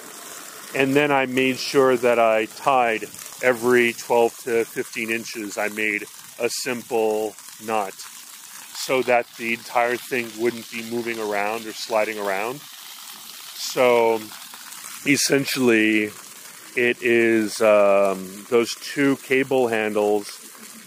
And 0.76 0.96
then 0.96 1.12
I 1.12 1.28
made 1.28 1.58
sure 1.58 1.96
that 1.98 2.20
I 2.20 2.46
tied 2.46 3.04
every 3.44 3.94
12 3.94 4.38
to 4.46 4.66
15 4.66 5.12
inches, 5.12 5.58
I 5.58 5.68
made 5.70 6.06
a 6.40 6.50
simple 6.50 7.36
knot 7.64 7.94
so 7.94 9.02
that 9.04 9.28
the 9.38 9.54
entire 9.54 9.96
thing 9.96 10.28
wouldn't 10.40 10.70
be 10.72 10.90
moving 10.90 11.20
around 11.20 11.66
or 11.66 11.74
sliding 11.74 12.18
around. 12.18 12.60
So 13.56 14.20
essentially, 15.06 16.12
it 16.76 17.02
is 17.02 17.62
um, 17.62 18.46
those 18.50 18.74
two 18.76 19.18
cable 19.18 19.68
handles 19.68 20.40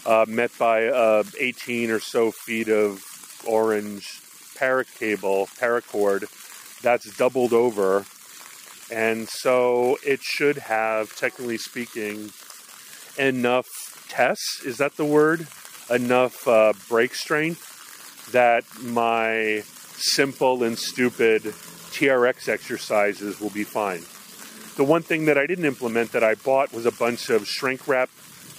uh, 0.05 0.25
met 0.29 0.51
by 0.59 0.87
uh, 0.88 1.25
18 1.38 1.90
or 1.90 2.01
so 2.01 2.31
feet 2.31 2.68
of 2.68 3.03
orange 3.46 4.20
para 4.57 4.85
cable, 4.85 5.49
paracord, 5.59 6.27
that's 6.83 7.16
doubled 7.16 7.53
over. 7.53 8.05
And 8.90 9.29
so 9.29 9.99
it 10.05 10.22
should 10.22 10.59
have, 10.59 11.14
technically 11.16 11.59
speaking, 11.59 12.31
enough 13.18 13.66
tests. 14.09 14.62
Is 14.64 14.79
that 14.79 14.96
the 14.96 15.05
word? 15.05 15.49
Enough 15.90 16.46
uh, 16.46 16.72
brake 16.88 17.14
strength 17.14 18.31
that 18.33 18.64
my 18.83 19.62
simple 19.96 20.62
and 20.62 20.79
stupid 20.79 21.42
TRX 21.42 22.49
exercises 22.49 23.40
will 23.40 23.51
be 23.51 23.64
fine. 23.64 24.03
The 24.77 24.85
one 24.85 25.03
thing 25.03 25.25
that 25.27 25.38
I 25.38 25.46
didn't 25.46 25.64
implement 25.64 26.12
that 26.12 26.22
I 26.22 26.35
bought 26.35 26.72
was 26.72 26.87
a 26.87 26.90
bunch 26.90 27.31
of 27.31 27.46
shrink 27.46 27.88
wrap 27.88 28.11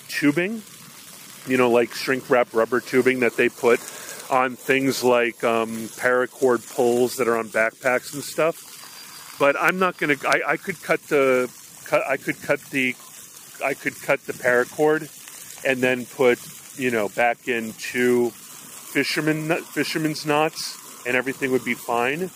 tubing, 0.08 0.64
you 1.48 1.58
know, 1.58 1.70
like 1.70 1.94
shrink 1.94 2.30
wrap 2.30 2.54
rubber 2.54 2.80
tubing 2.80 3.20
that 3.20 3.36
they 3.36 3.50
put 3.50 3.80
on 4.32 4.56
things 4.56 5.04
like 5.04 5.44
um, 5.44 5.70
paracord 5.90 6.76
pulls 6.76 7.18
that 7.18 7.28
are 7.28 7.38
on 7.38 7.50
backpacks 7.50 8.14
and 8.14 8.24
stuff. 8.24 8.77
But 9.40 9.56
I'm 9.60 9.80
not 9.80 9.98
going 9.98 10.18
to. 10.18 10.28
I 10.28 10.58
could 10.58 10.82
cut 10.82 11.02
the. 11.04 11.52
Cut, 11.86 12.06
I 12.08 12.18
could 12.18 12.42
cut 12.42 12.60
the. 12.72 12.96
I 13.64 13.74
could 13.74 14.00
cut 14.02 14.22
the 14.26 14.34
paracord, 14.34 15.10
and 15.66 15.82
then 15.82 16.06
put 16.06 16.40
you 16.78 16.92
know 16.92 17.10
back 17.10 17.48
in 17.48 17.74
two 17.74 18.32
fisherman 18.32 19.50
fisherman's 19.64 20.26
knots, 20.26 21.06
and 21.06 21.16
everything 21.16 21.52
would 21.52 21.66
be 21.66 21.74
fine 21.74 22.30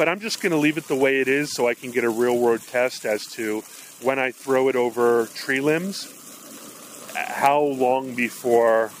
but 0.00 0.08
I'm 0.08 0.20
just 0.20 0.40
going 0.40 0.52
to 0.52 0.56
leave 0.56 0.78
it 0.78 0.88
the 0.88 0.96
way 0.96 1.20
it 1.20 1.28
is 1.28 1.52
so 1.52 1.68
I 1.68 1.74
can 1.74 1.90
get 1.90 2.04
a 2.04 2.08
real 2.08 2.38
world 2.38 2.62
test 2.66 3.04
as 3.04 3.26
to 3.32 3.60
when 4.00 4.18
I 4.18 4.30
throw 4.30 4.68
it 4.70 4.74
over 4.74 5.26
tree 5.34 5.60
limbs, 5.60 7.12
how 7.14 7.60
long 7.60 8.14
before 8.14 8.92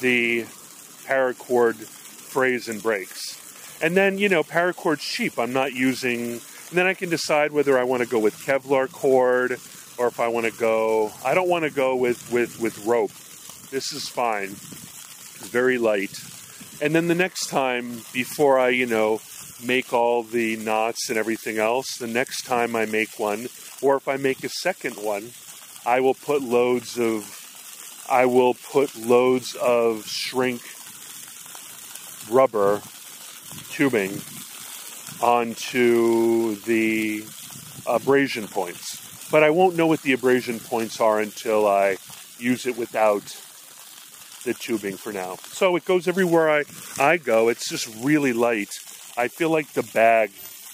the 0.00 0.42
paracord 1.04 1.74
frays 1.74 2.68
and 2.68 2.80
breaks. 2.80 3.80
And 3.82 3.96
then, 3.96 4.18
you 4.18 4.28
know, 4.28 4.44
paracord's 4.44 5.02
cheap. 5.02 5.36
I'm 5.36 5.52
not 5.52 5.72
using, 5.72 6.40
and 6.68 6.78
then 6.78 6.86
I 6.86 6.94
can 6.94 7.10
decide 7.10 7.52
whether 7.52 7.78
I 7.78 7.84
want 7.84 8.02
to 8.02 8.08
go 8.08 8.18
with 8.18 8.36
Kevlar 8.38 8.90
cord 8.90 9.52
or 9.98 10.08
if 10.08 10.20
I 10.20 10.28
want 10.28 10.46
to 10.46 10.52
go, 10.52 11.12
I 11.24 11.34
don't 11.34 11.48
want 11.48 11.64
to 11.64 11.70
go 11.70 11.96
with, 11.96 12.30
with, 12.32 12.60
with 12.60 12.84
rope. 12.84 13.12
This 13.70 13.92
is 13.92 14.08
fine. 14.08 14.50
It's 14.50 15.48
very 15.48 15.78
light. 15.78 16.12
And 16.82 16.94
then 16.94 17.08
the 17.08 17.14
next 17.14 17.48
time, 17.48 18.02
before 18.12 18.58
I, 18.58 18.68
you 18.68 18.86
know, 18.86 19.20
make 19.64 19.92
all 19.92 20.22
the 20.22 20.56
knots 20.56 21.08
and 21.08 21.18
everything 21.18 21.58
else. 21.58 21.96
The 21.98 22.06
next 22.06 22.44
time 22.44 22.76
I 22.76 22.86
make 22.86 23.18
one, 23.18 23.48
or 23.80 23.96
if 23.96 24.08
I 24.08 24.16
make 24.16 24.44
a 24.44 24.48
second 24.48 24.96
one, 24.96 25.30
I 25.84 26.00
will 26.00 26.14
put 26.14 26.42
loads 26.42 26.98
of 26.98 27.42
I 28.08 28.26
will 28.26 28.54
put 28.54 28.94
loads 28.96 29.54
of 29.56 30.06
shrink 30.06 30.62
rubber 32.30 32.82
tubing 33.70 34.20
onto 35.22 36.56
the 36.62 37.24
abrasion 37.86 38.48
points. 38.48 39.28
But 39.30 39.42
I 39.42 39.50
won't 39.50 39.76
know 39.76 39.86
what 39.86 40.02
the 40.02 40.12
abrasion 40.12 40.60
points 40.60 41.00
are 41.00 41.20
until 41.20 41.66
I 41.66 41.96
use 42.38 42.66
it 42.66 42.76
without 42.76 43.24
the 44.44 44.54
tubing 44.54 44.96
for 44.96 45.12
now. 45.12 45.36
So 45.36 45.74
it 45.74 45.84
goes 45.84 46.06
everywhere 46.06 46.50
I, 46.50 46.64
I 46.98 47.16
go. 47.16 47.48
It's 47.48 47.68
just 47.68 47.88
really 48.04 48.32
light 48.32 48.70
I 49.18 49.28
feel 49.28 49.48
like 49.48 49.72
the 49.72 49.82
bag, 49.82 50.30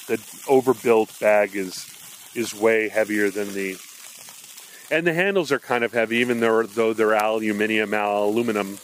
the 0.08 0.20
overbuilt 0.48 1.18
bag, 1.20 1.54
is 1.54 1.86
is 2.34 2.52
way 2.52 2.88
heavier 2.88 3.30
than 3.30 3.52
the. 3.54 3.76
And 4.90 5.06
the 5.06 5.14
handles 5.14 5.52
are 5.52 5.58
kind 5.58 5.84
of 5.84 5.92
heavy, 5.92 6.16
even 6.16 6.40
though, 6.40 6.64
though 6.64 6.92
they're 6.92 7.14
aluminium, 7.14 7.94
aluminum. 7.94 8.78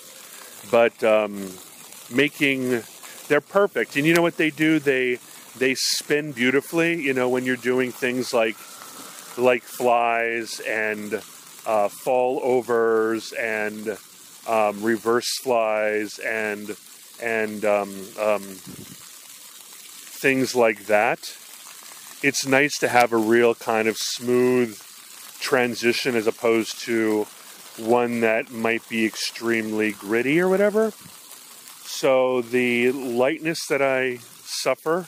But 0.70 1.02
um, 1.02 1.50
making, 2.10 2.82
they're 3.26 3.40
perfect. 3.40 3.96
And 3.96 4.06
you 4.06 4.14
know 4.14 4.22
what 4.22 4.36
they 4.36 4.50
do? 4.50 4.78
They 4.78 5.18
they 5.56 5.74
spin 5.74 6.32
beautifully. 6.32 7.00
You 7.00 7.14
know 7.14 7.28
when 7.28 7.44
you're 7.44 7.56
doing 7.56 7.92
things 7.92 8.32
like 8.32 8.56
like 9.38 9.62
flies 9.62 10.60
and 10.60 11.14
uh, 11.66 11.88
fall 11.88 12.40
overs 12.42 13.32
and 13.32 13.96
um, 14.46 14.82
reverse 14.82 15.38
flies 15.42 16.18
and 16.18 16.76
and 17.22 17.64
um, 17.64 17.90
um 18.20 18.42
things 20.20 20.54
like 20.56 20.86
that, 20.86 21.20
it's 22.22 22.44
nice 22.44 22.78
to 22.78 22.88
have 22.88 23.12
a 23.12 23.16
real 23.16 23.54
kind 23.54 23.86
of 23.86 23.96
smooth 23.96 24.76
transition 25.38 26.16
as 26.16 26.26
opposed 26.26 26.80
to 26.80 27.24
one 27.76 28.20
that 28.20 28.50
might 28.50 28.86
be 28.88 29.06
extremely 29.06 29.92
gritty 29.92 30.40
or 30.40 30.48
whatever. 30.48 30.90
So 31.84 32.42
the 32.42 32.90
lightness 32.90 33.66
that 33.68 33.80
I 33.80 34.18
suffer 34.42 35.06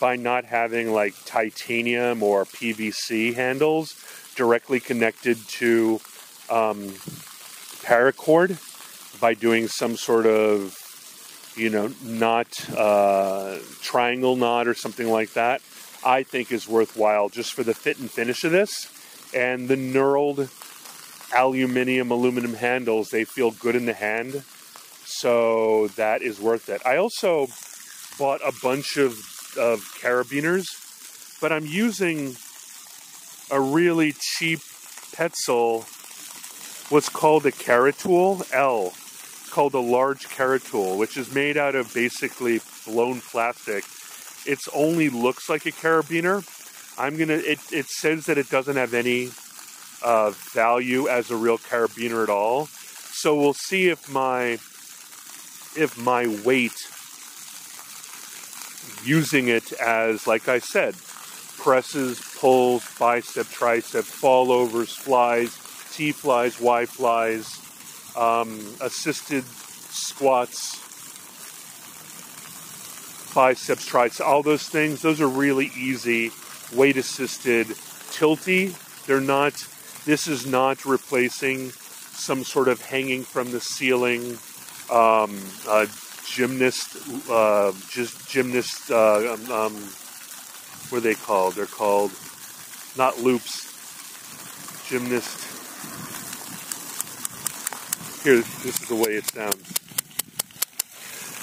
by 0.00 0.16
not 0.16 0.44
having 0.44 0.92
like 0.92 1.14
titanium 1.24 2.22
or 2.22 2.44
PVC 2.44 3.34
handles 3.34 3.94
directly 4.36 4.80
connected 4.80 5.36
to 5.48 6.00
um, 6.50 6.88
paracord 7.82 8.58
by 9.20 9.34
doing 9.34 9.68
some 9.68 9.96
sort 9.96 10.26
of 10.26 10.80
you 11.56 11.70
know, 11.70 11.92
knot, 12.02 12.48
uh, 12.76 13.58
triangle 13.80 14.36
knot 14.36 14.66
or 14.66 14.74
something 14.74 15.08
like 15.08 15.32
that, 15.34 15.62
I 16.04 16.22
think 16.22 16.52
is 16.52 16.68
worthwhile 16.68 17.28
just 17.28 17.52
for 17.54 17.62
the 17.62 17.74
fit 17.74 17.98
and 17.98 18.10
finish 18.10 18.44
of 18.44 18.52
this. 18.52 18.90
And 19.34 19.68
the 19.68 19.76
knurled 19.76 20.50
aluminium, 21.34 22.10
aluminum 22.10 22.54
handles, 22.54 23.10
they 23.10 23.24
feel 23.24 23.50
good 23.50 23.76
in 23.76 23.86
the 23.86 23.94
hand. 23.94 24.42
So 25.04 25.88
that 25.88 26.22
is 26.22 26.40
worth 26.40 26.68
it. 26.68 26.82
I 26.84 26.96
also 26.96 27.48
bought 28.18 28.40
a 28.44 28.52
bunch 28.62 28.96
of, 28.96 29.14
of 29.56 29.80
carabiners, 30.00 30.66
but 31.40 31.52
I'm 31.52 31.66
using 31.66 32.36
a 33.50 33.60
really 33.60 34.12
cheap 34.12 34.60
Petzl, 35.14 35.84
what's 36.90 37.08
called 37.08 37.46
a 37.46 37.52
Caritool 37.52 38.52
L 38.52 38.92
called 39.50 39.74
a 39.74 39.78
large 39.78 40.28
Caritool, 40.28 40.98
which 40.98 41.16
is 41.16 41.32
made 41.32 41.56
out 41.56 41.76
of 41.76 41.94
basically 41.94 42.60
blown 42.84 43.20
plastic. 43.20 43.84
It 44.44 44.58
only 44.74 45.08
looks 45.08 45.48
like 45.48 45.64
a 45.66 45.70
carabiner. 45.70 46.42
I'm 46.98 47.16
gonna. 47.16 47.34
It, 47.34 47.60
it 47.72 47.86
says 47.86 48.26
that 48.26 48.36
it 48.36 48.50
doesn't 48.50 48.76
have 48.76 48.94
any 48.94 49.30
uh, 50.02 50.30
value 50.30 51.08
as 51.08 51.30
a 51.30 51.36
real 51.36 51.58
carabiner 51.58 52.24
at 52.24 52.28
all. 52.28 52.66
So 52.66 53.36
we'll 53.40 53.54
see 53.54 53.88
if 53.88 54.10
my 54.12 54.58
if 55.76 55.96
my 55.96 56.26
weight 56.44 56.76
using 59.06 59.48
it 59.48 59.72
as, 59.74 60.26
like 60.26 60.48
I 60.48 60.58
said, 60.58 60.94
presses, 61.58 62.20
pulls, 62.38 62.84
bicep, 62.98 63.46
tricep, 63.46 64.04
fall 64.04 64.52
overs, 64.52 64.94
flies, 64.94 65.58
T 65.92 66.12
flies, 66.12 66.60
Y 66.60 66.86
flies, 66.86 67.60
um, 68.16 68.60
assisted 68.80 69.44
squats, 69.44 70.80
biceps, 73.34 73.86
triceps, 73.86 74.20
all 74.20 74.42
those 74.42 74.68
things. 74.68 75.02
Those 75.02 75.20
are 75.20 75.28
really 75.28 75.70
easy, 75.76 76.30
weight 76.72 76.96
assisted, 76.96 77.66
tilty. 77.66 78.74
They're 79.06 79.20
not, 79.20 79.54
this 80.04 80.28
is 80.28 80.46
not 80.46 80.84
replacing 80.84 81.70
some 81.70 82.44
sort 82.44 82.68
of 82.68 82.80
hanging 82.80 83.24
from 83.24 83.50
the 83.50 83.60
ceiling 83.60 84.38
um, 84.90 85.38
uh, 85.68 85.86
gymnast, 86.26 86.96
uh, 87.30 87.72
just 87.90 88.28
gymnast, 88.28 88.90
uh, 88.90 89.34
um, 89.34 89.50
um, 89.50 89.74
what 90.90 90.98
are 90.98 91.00
they 91.00 91.14
called? 91.14 91.54
They're 91.54 91.66
called 91.66 92.12
not 92.96 93.18
loops, 93.18 93.72
gymnast 94.88 95.44
here, 98.24 98.36
this 98.36 98.80
is 98.80 98.88
the 98.88 98.96
way 98.96 99.16
it 99.16 99.26
sounds. 99.26 99.70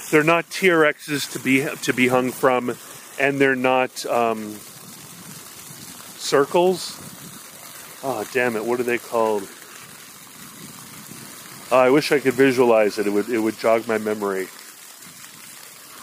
they're 0.09 0.23
not 0.23 0.45
TRXs 0.49 1.31
to 1.33 1.39
be 1.39 1.63
to 1.83 1.93
be 1.93 2.07
hung 2.07 2.31
from, 2.31 2.75
and 3.19 3.39
they're 3.39 3.55
not 3.55 4.03
um, 4.07 4.55
circles. 6.17 6.97
Oh 8.03 8.27
damn 8.33 8.55
it! 8.55 8.65
What 8.65 8.79
are 8.79 8.83
they 8.83 8.97
called? 8.97 9.47
Oh, 11.71 11.77
I 11.77 11.91
wish 11.91 12.11
I 12.11 12.19
could 12.19 12.33
visualize 12.33 12.97
it. 12.97 13.05
It 13.05 13.11
would 13.11 13.29
it 13.29 13.37
would 13.37 13.59
jog 13.59 13.87
my 13.87 13.99
memory. 13.99 14.47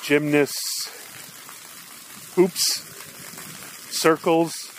Gymnasts, 0.09 0.89
hoops, 2.35 2.81
circles. 3.95 4.73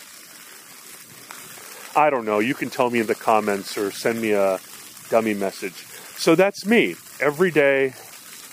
I 1.94 2.10
don't 2.10 2.24
know. 2.24 2.40
You 2.40 2.54
can 2.54 2.68
tell 2.68 2.90
me 2.90 2.98
in 2.98 3.06
the 3.06 3.14
comments 3.14 3.78
or 3.78 3.92
send 3.92 4.20
me 4.20 4.32
a 4.32 4.58
dummy 5.08 5.34
message. 5.34 5.86
So 6.16 6.34
that's 6.34 6.66
me. 6.66 6.96
Every 7.20 7.52
day 7.52 7.94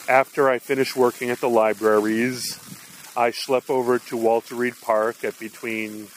after 0.08 0.52
I 0.52 0.60
finish 0.60 0.96
working 0.96 1.32
at 1.32 1.42
the 1.42 1.50
libraries, 1.50 2.60
I 3.18 3.32
schlep 3.32 3.72
over 3.72 3.98
to 3.98 4.16
Walter 4.16 4.54
Reed 4.54 4.76
Park 4.80 5.24
at 5.24 5.40
between 5.40 6.10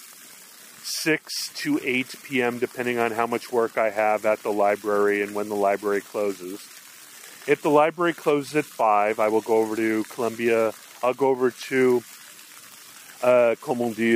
6 0.83 1.53
to 1.55 1.81
8 1.83 2.15
p.m., 2.23 2.59
depending 2.59 2.99
on 2.99 3.13
how 3.13 3.27
much 3.27 3.51
work 3.51 3.79
I 3.79 3.89
have 3.89 4.27
at 4.27 4.43
the 4.43 4.53
library 4.53 5.23
and 5.23 5.35
when 5.35 5.49
the 5.49 5.57
library 5.57 6.03
closes. 6.03 6.61
If 7.51 7.63
the 7.63 7.69
library 7.69 8.13
closes 8.13 8.55
at 8.55 8.65
5, 8.65 9.19
I 9.19 9.27
will 9.27 9.41
go 9.41 9.57
over 9.57 9.75
to 9.75 10.05
Columbia. 10.05 10.73
I'll 11.03 11.15
go 11.15 11.31
over 11.31 11.51
to, 11.51 12.01
uh, 13.25 13.57
comment 13.61 13.97
dit, 13.97 14.15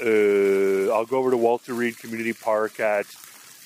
uh, 0.00 0.88
uh, 0.88 0.96
I'll 0.96 1.04
go 1.04 1.18
over 1.18 1.32
to 1.32 1.36
Walter 1.36 1.74
Reed 1.74 1.98
Community 1.98 2.32
Park 2.32 2.80
at, 2.80 3.04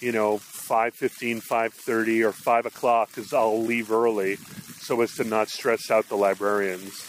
you 0.00 0.10
know, 0.10 0.38
5.15, 0.38 1.40
5.30, 1.40 2.24
or 2.24 2.32
5 2.32 2.66
o'clock 2.66 3.10
because 3.14 3.32
I'll 3.32 3.62
leave 3.62 3.92
early 3.92 4.34
so 4.80 5.00
as 5.02 5.14
to 5.18 5.22
not 5.22 5.48
stress 5.48 5.88
out 5.88 6.08
the 6.08 6.16
librarians. 6.16 7.06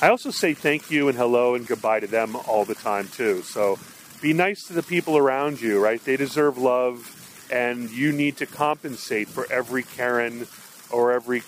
I 0.00 0.08
also 0.08 0.30
say 0.30 0.54
thank 0.54 0.90
you 0.90 1.08
and 1.08 1.18
hello 1.18 1.54
and 1.54 1.66
goodbye 1.66 2.00
to 2.00 2.06
them 2.06 2.34
all 2.48 2.64
the 2.64 2.74
time 2.74 3.08
too. 3.08 3.42
So 3.42 3.78
be 4.22 4.32
nice 4.32 4.66
to 4.68 4.72
the 4.72 4.82
people 4.82 5.18
around 5.18 5.60
you, 5.60 5.84
right? 5.84 6.02
They 6.02 6.16
deserve 6.16 6.56
love 6.56 7.19
and 7.50 7.90
you 7.90 8.12
need 8.12 8.36
to 8.38 8.46
compensate 8.46 9.28
for 9.28 9.50
every 9.50 9.82
Karen 9.82 10.46
or 10.90 11.12
every 11.12 11.42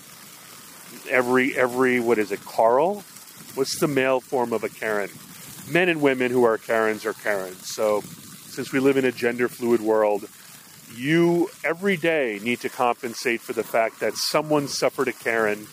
every 1.08 1.56
every 1.56 2.00
what 2.00 2.18
is 2.18 2.32
it, 2.32 2.44
Carl? 2.44 3.04
What's 3.54 3.78
the 3.78 3.88
male 3.88 4.20
form 4.20 4.52
of 4.52 4.64
a 4.64 4.68
Karen? 4.68 5.10
Men 5.70 5.88
and 5.88 6.00
women 6.00 6.30
who 6.30 6.44
are 6.44 6.58
Karens 6.58 7.06
are 7.06 7.12
Karens. 7.12 7.74
So 7.74 8.00
since 8.00 8.72
we 8.72 8.80
live 8.80 8.96
in 8.96 9.04
a 9.04 9.12
gender 9.12 9.48
fluid 9.48 9.80
world, 9.80 10.28
you 10.94 11.48
every 11.64 11.96
day 11.96 12.38
need 12.42 12.60
to 12.60 12.68
compensate 12.68 13.40
for 13.40 13.52
the 13.52 13.62
fact 13.62 14.00
that 14.00 14.14
someone 14.14 14.68
suffered 14.68 15.08
a 15.08 15.12
Karen 15.12 15.66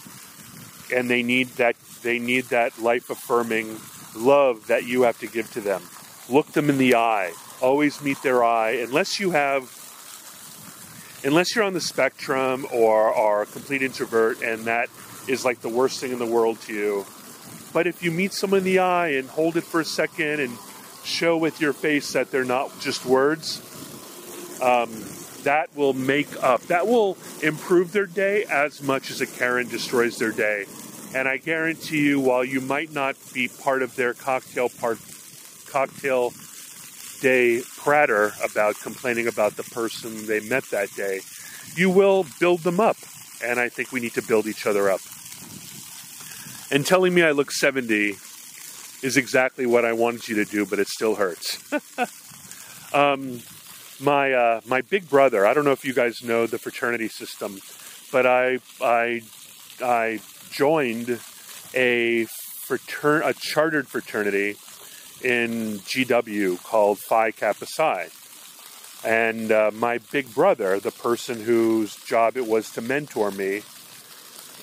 and 0.94 1.10
they 1.10 1.24
need 1.24 1.48
that 1.58 1.76
they 2.04 2.20
need 2.20 2.46
that 2.46 2.80
life 2.80 3.10
affirming 3.10 3.78
love 4.16 4.68
that 4.68 4.86
you 4.86 5.04
have 5.04 5.20
to 5.20 5.28
give 5.28 5.52
to 5.54 5.62
them. 5.62 5.82
Look 6.30 6.52
them 6.54 6.70
in 6.70 6.78
the 6.78 6.96
eye. 6.96 7.34
Always 7.62 8.02
meet 8.02 8.22
their 8.22 8.44
eye 8.44 8.72
unless 8.72 9.20
you 9.20 9.32
have 9.32 9.79
unless 11.24 11.56
you're 11.56 11.66
on 11.66 11.74
the 11.74 11.82
spectrum 11.82 12.66
or 12.72 13.14
are 13.14 13.42
a 13.42 13.46
complete 13.46 13.82
introvert 13.82 14.42
and 14.42 14.66
that 14.66 14.90
is 15.28 15.46
like 15.46 15.62
the 15.62 15.70
worst 15.70 16.00
thing 16.00 16.12
in 16.12 16.20
the 16.20 16.26
world 16.26 16.60
to 16.62 16.74
you. 16.74 17.06
But 17.74 17.88
if 17.88 18.02
you 18.02 18.12
meet 18.12 18.34
someone 18.34 18.60
in 18.60 18.64
the 18.64 18.80
eye 18.80 19.10
and 19.10 19.30
hold 19.30 19.58
it 19.58 19.64
for 19.64 19.80
a 19.80 19.86
second 19.86 20.40
and 20.40 20.58
show 21.04 21.38
with 21.38 21.62
your 21.62 21.74
face 21.74 22.14
that 22.14 22.32
they're 22.32 22.44
not 22.46 22.80
just 22.80 23.06
words, 23.06 23.62
um, 24.62 24.90
that 25.44 25.70
will 25.76 25.94
make 25.94 26.44
up, 26.44 26.62
that 26.64 26.88
will 26.88 27.18
improve 27.42 27.92
their 27.92 28.06
day 28.06 28.44
as 28.46 28.82
much 28.82 29.12
as 29.12 29.22
a 29.22 29.28
Karen 29.28 29.68
destroys 29.68 30.18
their 30.18 30.32
day. 30.32 30.66
And 31.16 31.28
I 31.28 31.38
guarantee 31.38 32.06
you, 32.06 32.20
while 32.20 32.44
you 32.44 32.62
might 32.62 32.92
not 32.92 33.16
be 33.34 33.48
part 33.48 33.82
of 33.82 33.96
their 33.96 34.14
cocktail 34.14 34.70
part, 34.70 35.00
cocktail 35.68 36.34
day 37.22 37.62
pratter 37.78 38.34
about 38.44 38.80
complaining 38.80 39.28
about 39.28 39.56
the 39.56 39.64
person 39.64 40.26
they 40.28 40.40
met 40.40 40.64
that 40.72 40.94
day, 40.96 41.22
you 41.76 41.90
will 41.90 42.26
build 42.40 42.62
them 42.62 42.80
up. 42.80 42.98
And 43.44 43.60
I 43.60 43.70
think 43.70 43.92
we 43.92 44.00
need 44.00 44.14
to 44.14 44.22
build 44.22 44.48
each 44.48 44.66
other 44.66 44.90
up. 44.90 45.02
And 46.72 46.86
telling 46.86 47.14
me 47.14 47.24
I 47.24 47.32
look 47.32 47.52
70 47.52 48.16
is 49.02 49.18
exactly 49.18 49.66
what 49.66 49.86
I 49.86 49.94
wanted 49.94 50.28
you 50.28 50.36
to 50.36 50.46
do, 50.46 50.66
but 50.66 50.80
it 50.80 50.88
still 50.88 51.16
hurts. 51.16 51.58
um, 52.94 53.42
my 54.00 54.34
uh, 54.34 54.62
my 54.66 54.82
big 54.82 55.10
brother. 55.10 55.46
I 55.46 55.54
don't 55.54 55.66
know 55.66 55.72
if 55.72 55.84
you 55.84 55.94
guys 55.94 56.24
know 56.24 56.48
the 56.48 56.58
fraternity 56.58 57.08
system, 57.08 57.60
but 58.12 58.26
I 58.26 58.60
I 58.82 59.22
I 59.82 60.22
joined 60.52 61.20
a 61.74 62.26
fratern 62.26 63.26
a 63.26 63.34
chartered 63.34 63.88
fraternity 63.88 64.56
in 65.24 65.80
GW 65.80 66.62
called 66.64 67.00
Phi 67.00 67.32
Kappa 67.32 67.66
Psi. 67.66 68.10
And 69.04 69.52
uh, 69.52 69.72
my 69.74 70.00
big 70.12 70.34
brother, 70.34 70.80
the 70.80 70.92
person 70.92 71.42
whose 71.42 71.96
job 71.96 72.36
it 72.36 72.46
was 72.46 72.72
to 72.72 72.82
mentor 72.82 73.32
me, 73.32 73.62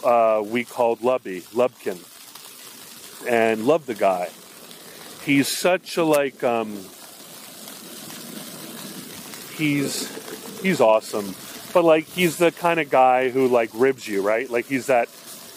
uh, 0.05 0.42
we 0.45 0.64
called 0.64 1.01
Lubby, 1.01 1.42
Lubkin, 1.55 1.99
and 3.27 3.66
love 3.66 3.87
the 3.87 3.95
guy. 3.95 4.31
He's 5.25 5.49
such 5.49 5.97
a 5.97 6.05
like 6.05 6.45
um, 6.45 6.85
he's 9.57 10.61
he's 10.61 10.81
awesome. 10.81 11.35
But 11.73 11.85
like 11.85 12.05
he's 12.05 12.37
the 12.37 12.53
kind 12.53 12.79
of 12.79 12.90
guy 12.90 13.31
who 13.31 13.49
like 13.49 13.71
ribs 13.75 14.07
you, 14.07 14.23
right? 14.23 14.49
Like 14.49 14.66
he's 14.66 14.87
that 14.87 15.09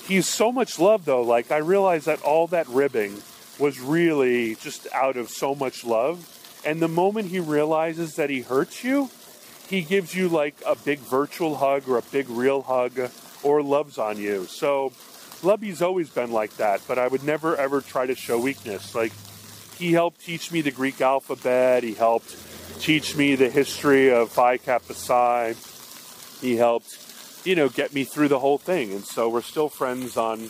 he's 0.07 0.27
so 0.27 0.51
much 0.51 0.79
love 0.79 1.05
though. 1.05 1.21
Like 1.21 1.51
I 1.51 1.57
realize 1.57 2.05
that 2.05 2.21
all 2.21 2.47
that 2.47 2.67
ribbing 2.69 3.21
was 3.59 3.79
really 3.79 4.55
just 4.55 4.87
out 4.93 5.17
of 5.17 5.29
so 5.29 5.53
much 5.53 5.83
love. 5.83 6.35
And 6.65 6.81
the 6.81 6.87
moment 6.87 7.29
he 7.29 7.39
realizes 7.39 8.15
that 8.15 8.29
he 8.29 8.41
hurts 8.41 8.83
you, 8.83 9.09
he 9.69 9.81
gives 9.81 10.15
you 10.15 10.29
like 10.29 10.55
a 10.65 10.75
big 10.75 10.99
virtual 10.99 11.55
hug 11.55 11.87
or 11.87 11.97
a 11.97 12.01
big 12.01 12.29
real 12.29 12.61
hug 12.63 13.11
or 13.43 13.61
loves 13.61 13.97
on 13.97 14.17
you. 14.17 14.45
So 14.45 14.91
Lubby's 15.43 15.81
always 15.81 16.09
been 16.09 16.31
like 16.31 16.57
that, 16.57 16.81
but 16.87 16.97
I 16.97 17.07
would 17.07 17.23
never 17.23 17.55
ever 17.55 17.81
try 17.81 18.05
to 18.05 18.15
show 18.15 18.39
weakness. 18.39 18.95
Like 18.95 19.13
he 19.77 19.93
helped 19.93 20.21
teach 20.21 20.51
me 20.51 20.61
the 20.61 20.71
Greek 20.71 20.99
alphabet, 21.01 21.83
he 21.83 21.93
helped 21.93 22.35
teach 22.81 23.15
me 23.15 23.35
the 23.35 23.49
history 23.49 24.11
of 24.11 24.31
Phi 24.31 24.57
Kappa 24.57 24.93
Psi. 24.93 25.55
He 26.41 26.55
helped, 26.55 26.97
you 27.45 27.55
know, 27.55 27.69
get 27.69 27.93
me 27.93 28.05
through 28.05 28.29
the 28.29 28.39
whole 28.39 28.57
thing, 28.57 28.91
and 28.93 29.03
so 29.03 29.29
we're 29.29 29.41
still 29.41 29.69
friends 29.69 30.17
on 30.17 30.49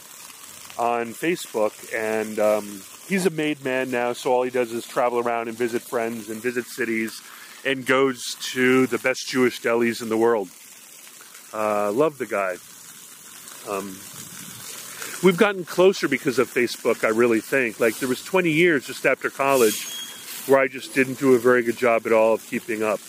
on 0.78 1.14
Facebook. 1.14 1.74
And 1.94 2.40
um, 2.40 2.82
he's 3.10 3.26
a 3.26 3.32
made 3.32 3.64
man 3.66 3.92
now, 3.92 4.14
so 4.14 4.32
all 4.32 4.44
he 4.44 4.52
does 4.52 4.72
is 4.72 4.86
travel 4.86 5.20
around 5.20 5.50
and 5.50 5.58
visit 5.58 5.82
friends 5.82 6.30
and 6.30 6.42
visit 6.42 6.66
cities, 6.66 7.22
and 7.66 7.86
goes 7.86 8.36
to 8.54 8.88
the 8.88 9.00
best 9.00 9.28
Jewish 9.28 9.60
delis 9.60 10.02
in 10.02 10.08
the 10.08 10.16
world. 10.16 10.48
Uh, 11.52 11.92
love 11.92 12.18
the 12.20 12.26
guy. 12.26 12.56
Um, 13.68 13.98
we've 15.24 15.38
gotten 15.38 15.66
closer 15.66 16.08
because 16.08 16.40
of 16.40 16.48
Facebook. 16.48 17.04
I 17.04 17.10
really 17.10 17.42
think. 17.42 17.80
Like 17.80 17.98
there 17.98 18.08
was 18.08 18.24
20 18.24 18.52
years 18.52 18.86
just 18.86 19.06
after 19.06 19.30
college 19.30 19.88
where 20.46 20.60
I 20.60 20.68
just 20.68 20.94
didn't 20.94 21.20
do 21.20 21.34
a 21.34 21.40
very 21.40 21.64
good 21.64 21.78
job 21.78 22.06
at 22.06 22.14
all 22.14 22.34
of 22.34 22.46
keeping 22.48 22.82
up. 22.82 23.00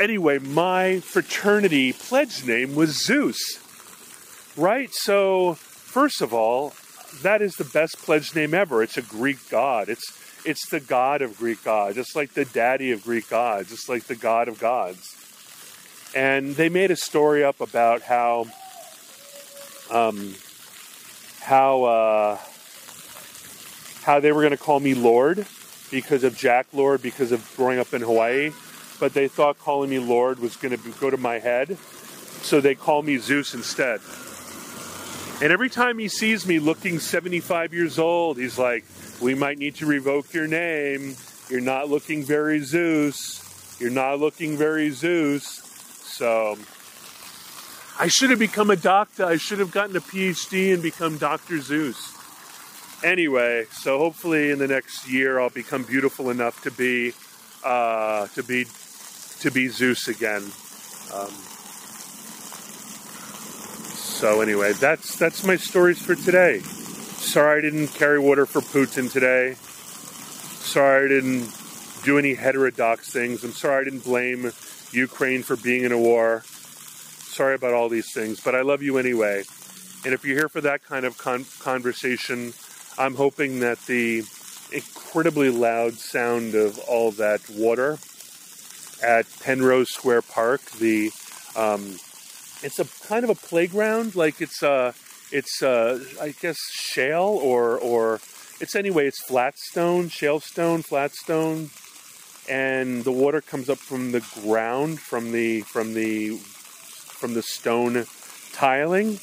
Anyway, 0.00 0.38
my 0.38 1.00
fraternity 1.00 1.92
pledge 1.92 2.44
name 2.44 2.74
was 2.74 3.04
Zeus. 3.04 3.60
Right? 4.56 4.90
So, 4.92 5.54
first 5.54 6.20
of 6.20 6.34
all, 6.34 6.72
that 7.22 7.42
is 7.42 7.52
the 7.54 7.64
best 7.64 7.98
pledge 7.98 8.34
name 8.34 8.54
ever. 8.54 8.82
It's 8.82 8.96
a 8.96 9.02
Greek 9.02 9.48
god. 9.50 9.88
It's 9.88 10.22
it's 10.44 10.68
the 10.70 10.80
god 10.80 11.22
of 11.22 11.38
Greek 11.38 11.62
gods, 11.62 11.96
It's 11.96 12.16
like 12.16 12.34
the 12.34 12.44
daddy 12.44 12.90
of 12.90 13.04
Greek 13.04 13.28
gods, 13.28 13.72
It's 13.72 13.88
like 13.88 14.04
the 14.04 14.16
god 14.16 14.48
of 14.48 14.58
gods. 14.58 15.16
And 16.14 16.56
they 16.56 16.68
made 16.68 16.90
a 16.90 16.96
story 16.96 17.44
up 17.44 17.60
about 17.60 18.02
how 18.02 18.46
um, 19.90 20.34
how 21.40 21.84
uh, 21.84 22.38
how 24.02 24.20
they 24.20 24.32
were 24.32 24.40
going 24.40 24.52
to 24.52 24.56
call 24.56 24.80
me 24.80 24.94
Lord 24.94 25.46
because 25.90 26.24
of 26.24 26.36
Jack 26.36 26.66
Lord, 26.72 27.02
because 27.02 27.32
of 27.32 27.52
growing 27.56 27.78
up 27.78 27.92
in 27.94 28.02
Hawaii, 28.02 28.52
but 28.98 29.14
they 29.14 29.28
thought 29.28 29.58
calling 29.58 29.90
me 29.90 29.98
Lord 29.98 30.38
was 30.38 30.56
going 30.56 30.76
to 30.76 30.90
go 31.00 31.10
to 31.10 31.16
my 31.16 31.38
head, 31.38 31.76
so 32.42 32.60
they 32.60 32.74
call 32.74 33.02
me 33.02 33.18
Zeus 33.18 33.54
instead. 33.54 34.00
And 35.42 35.52
every 35.52 35.68
time 35.68 35.98
he 35.98 36.08
sees 36.08 36.46
me 36.46 36.58
looking 36.58 36.98
75 36.98 37.74
years 37.74 37.98
old, 37.98 38.38
he's 38.38 38.58
like, 38.58 38.84
We 39.20 39.34
might 39.34 39.58
need 39.58 39.74
to 39.76 39.86
revoke 39.86 40.32
your 40.32 40.46
name. 40.46 41.16
You're 41.50 41.60
not 41.60 41.90
looking 41.90 42.22
very 42.22 42.60
Zeus. 42.60 43.76
You're 43.78 43.90
not 43.90 44.20
looking 44.20 44.56
very 44.56 44.90
Zeus. 44.90 45.44
So 46.04 46.56
I 47.98 48.08
should 48.08 48.30
have 48.30 48.38
become 48.38 48.70
a 48.70 48.76
doctor. 48.76 49.26
I 49.26 49.36
should 49.36 49.58
have 49.58 49.72
gotten 49.72 49.96
a 49.96 50.00
PhD 50.00 50.72
and 50.72 50.82
become 50.82 51.18
Dr. 51.18 51.60
Zeus 51.60 52.12
anyway, 53.04 53.66
so 53.72 53.98
hopefully 53.98 54.50
in 54.50 54.58
the 54.58 54.68
next 54.68 55.08
year 55.08 55.40
I'll 55.40 55.50
become 55.50 55.82
beautiful 55.82 56.30
enough 56.30 56.62
to 56.62 56.70
be 56.70 57.12
uh, 57.64 58.26
to 58.28 58.42
be 58.42 58.66
to 59.40 59.50
be 59.50 59.68
Zeus 59.68 60.08
again. 60.08 60.42
Um, 61.12 61.32
So 64.12 64.40
anyway, 64.40 64.72
that's 64.74 65.16
that's 65.16 65.44
my 65.44 65.56
stories 65.56 66.00
for 66.00 66.14
today. 66.14 66.60
Sorry 66.60 67.58
I 67.58 67.60
didn't 67.60 67.88
carry 67.88 68.20
water 68.20 68.46
for 68.46 68.60
Putin 68.60 69.10
today. 69.10 69.54
Sorry 69.54 71.06
I 71.06 71.08
didn't 71.08 71.50
do 72.04 72.18
any 72.18 72.34
heterodox 72.34 73.10
things. 73.10 73.42
I'm 73.42 73.50
sorry 73.50 73.80
I 73.80 73.84
didn't 73.84 74.04
blame 74.04 74.52
Ukraine 74.92 75.42
for 75.42 75.56
being 75.56 75.82
in 75.82 75.90
a 75.90 75.98
war. 75.98 76.42
Sorry 76.44 77.56
about 77.56 77.74
all 77.74 77.88
these 77.88 78.12
things, 78.12 78.38
but 78.38 78.54
I 78.54 78.60
love 78.60 78.80
you 78.80 78.98
anyway. 78.98 79.42
And 80.04 80.14
if 80.14 80.24
you're 80.24 80.36
here 80.36 80.48
for 80.48 80.60
that 80.60 80.84
kind 80.84 81.04
of 81.04 81.18
con- 81.18 81.46
conversation, 81.58 82.52
I'm 82.98 83.16
hoping 83.16 83.60
that 83.60 83.80
the 83.86 84.22
incredibly 84.70 85.50
loud 85.50 85.94
sound 85.94 86.54
of 86.54 86.78
all 86.80 87.10
that 87.12 87.40
water 87.50 87.98
at 89.02 89.26
Penrose 89.40 89.90
Square 89.90 90.22
Park, 90.22 90.60
the 90.72 91.10
um, 91.56 91.98
it's 92.62 92.78
a 92.78 93.06
kind 93.06 93.24
of 93.24 93.30
a 93.30 93.34
playground, 93.34 94.14
like 94.14 94.40
it's 94.40 94.62
a 94.62 94.70
uh, 94.70 94.92
it's 95.30 95.62
uh, 95.62 96.02
I 96.20 96.30
guess 96.40 96.56
shale 96.72 97.38
or 97.42 97.78
or 97.78 98.20
it's 98.60 98.76
anyway 98.76 99.06
it's 99.06 99.20
flat 99.22 99.58
stone, 99.58 100.08
shale 100.08 100.40
stone, 100.40 100.82
flat 100.82 101.12
stone, 101.12 101.70
and 102.48 103.04
the 103.04 103.12
water 103.12 103.40
comes 103.40 103.68
up 103.68 103.78
from 103.78 104.12
the 104.12 104.20
ground 104.42 105.00
from 105.00 105.32
the 105.32 105.62
from 105.62 105.94
the 105.94 106.36
from 106.36 107.34
the 107.34 107.42
stone 107.42 108.06
tiling, 108.52 109.18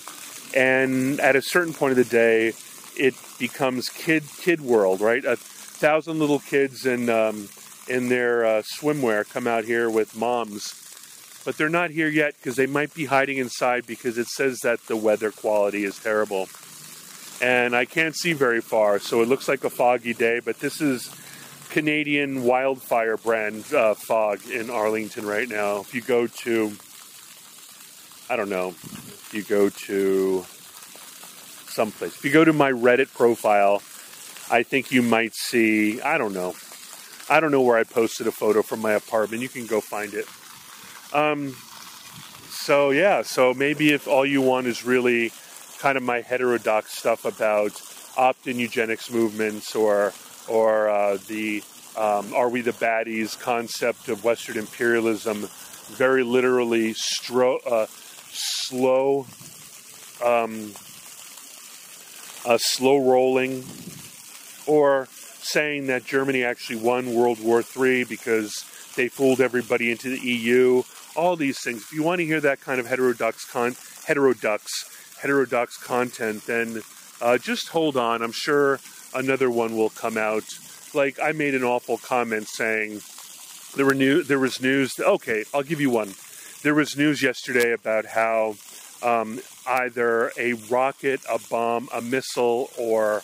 and 0.55 1.19
at 1.19 1.35
a 1.35 1.41
certain 1.41 1.73
point 1.73 1.91
of 1.91 1.97
the 1.97 2.03
day, 2.03 2.53
it 2.97 3.13
becomes 3.37 3.89
kid 3.89 4.23
kid 4.39 4.61
world, 4.61 4.99
right? 5.01 5.23
A 5.23 5.35
thousand 5.35 6.19
little 6.19 6.39
kids 6.39 6.85
in 6.85 7.09
um, 7.09 7.47
in 7.87 8.09
their 8.09 8.45
uh, 8.45 8.61
swimwear 8.61 9.29
come 9.29 9.47
out 9.47 9.63
here 9.63 9.89
with 9.89 10.17
moms 10.17 10.88
but 11.49 11.57
they're 11.57 11.67
not 11.67 11.89
here 11.89 12.07
yet 12.07 12.35
because 12.35 12.55
they 12.55 12.67
might 12.67 12.93
be 12.93 13.05
hiding 13.05 13.37
inside 13.37 13.87
because 13.87 14.19
it 14.19 14.27
says 14.27 14.59
that 14.59 14.79
the 14.85 14.95
weather 14.95 15.31
quality 15.31 15.83
is 15.83 15.97
terrible. 15.97 16.47
And 17.41 17.75
I 17.75 17.85
can't 17.85 18.15
see 18.15 18.33
very 18.33 18.61
far, 18.61 18.99
so 18.99 19.23
it 19.23 19.27
looks 19.27 19.47
like 19.47 19.63
a 19.63 19.69
foggy 19.71 20.13
day, 20.13 20.41
but 20.41 20.59
this 20.59 20.79
is 20.79 21.09
Canadian 21.71 22.43
wildfire 22.43 23.17
brand 23.17 23.73
uh, 23.73 23.95
fog 23.95 24.47
in 24.47 24.69
Arlington 24.69 25.25
right 25.25 25.49
now. 25.49 25.79
If 25.79 25.95
you 25.95 26.01
go 26.01 26.27
to, 26.27 26.71
I 28.31 28.35
don't 28.35 28.49
know, 28.49 28.67
if 28.67 29.31
you 29.33 29.41
go 29.41 29.69
to 29.69 30.45
someplace, 31.71 32.15
if 32.15 32.23
you 32.23 32.31
go 32.31 32.45
to 32.45 32.53
my 32.53 32.71
Reddit 32.71 33.11
profile, 33.11 33.81
I 34.51 34.61
think 34.61 34.91
you 34.91 35.01
might 35.01 35.33
see, 35.33 35.99
I 35.99 36.19
don't 36.19 36.33
know, 36.33 36.53
I 37.27 37.39
don't 37.39 37.49
know 37.51 37.63
where 37.63 37.79
I 37.79 37.85
posted 37.85 38.27
a 38.27 38.31
photo 38.31 38.61
from 38.61 38.81
my 38.81 38.91
apartment. 38.91 39.41
You 39.41 39.49
can 39.49 39.65
go 39.65 39.81
find 39.81 40.13
it. 40.13 40.27
Um, 41.13 41.55
so 42.49 42.91
yeah, 42.91 43.23
so 43.23 43.53
maybe 43.53 43.93
if 43.93 44.07
all 44.07 44.25
you 44.25 44.41
want 44.41 44.67
is 44.67 44.85
really 44.85 45.31
kind 45.79 45.97
of 45.97 46.03
my 46.03 46.21
heterodox 46.21 46.91
stuff 46.97 47.25
about 47.25 47.81
opt-in 48.17 48.59
eugenics 48.59 49.09
movements 49.09 49.75
or 49.75 50.13
or 50.47 50.89
uh, 50.89 51.17
the 51.27 51.63
um, 51.97 52.33
are 52.33 52.49
we 52.49 52.61
the 52.61 52.71
baddies 52.71 53.39
concept 53.39 54.07
of 54.07 54.23
Western 54.23 54.57
imperialism, 54.57 55.49
very 55.87 56.23
literally 56.23 56.93
stro- 56.93 57.59
uh, 57.65 57.87
slow, 58.31 59.25
um, 60.23 60.73
uh, 62.45 62.57
slow 62.57 62.99
rolling, 62.99 63.63
or 64.67 65.07
saying 65.41 65.87
that 65.87 66.05
Germany 66.05 66.43
actually 66.43 66.77
won 66.77 67.15
World 67.15 67.43
War 67.43 67.63
III 67.75 68.03
because 68.03 68.63
they 68.95 69.07
fooled 69.07 69.41
everybody 69.41 69.91
into 69.91 70.09
the 70.09 70.19
EU 70.19 70.83
all 71.19 71.35
these 71.35 71.59
things. 71.59 71.83
If 71.83 71.93
you 71.93 72.01
want 72.01 72.19
to 72.19 72.25
hear 72.25 72.39
that 72.41 72.61
kind 72.61 72.79
of 72.79 72.87
heterodox 72.87 73.45
con 73.45 73.75
heterodox 74.05 75.17
heterodox 75.19 75.77
content, 75.77 76.45
then 76.47 76.81
uh, 77.21 77.37
just 77.37 77.67
hold 77.69 77.97
on. 77.97 78.21
I'm 78.21 78.31
sure 78.31 78.79
another 79.13 79.51
one 79.51 79.75
will 79.75 79.89
come 79.89 80.17
out. 80.17 80.45
Like 80.93 81.19
I 81.21 81.33
made 81.33 81.55
an 81.55 81.63
awful 81.63 81.97
comment 81.97 82.47
saying 82.47 83.01
there 83.75 83.85
were 83.85 83.93
new 83.93 84.23
there 84.23 84.39
was 84.39 84.61
news. 84.61 84.97
Okay, 84.99 85.43
I'll 85.53 85.63
give 85.63 85.81
you 85.81 85.89
one. 85.89 86.13
There 86.63 86.73
was 86.73 86.97
news 86.97 87.21
yesterday 87.21 87.73
about 87.73 88.05
how 88.05 88.55
um, 89.03 89.39
either 89.67 90.31
a 90.37 90.53
rocket, 90.53 91.21
a 91.29 91.39
bomb, 91.49 91.89
a 91.93 92.01
missile, 92.01 92.69
or 92.77 93.23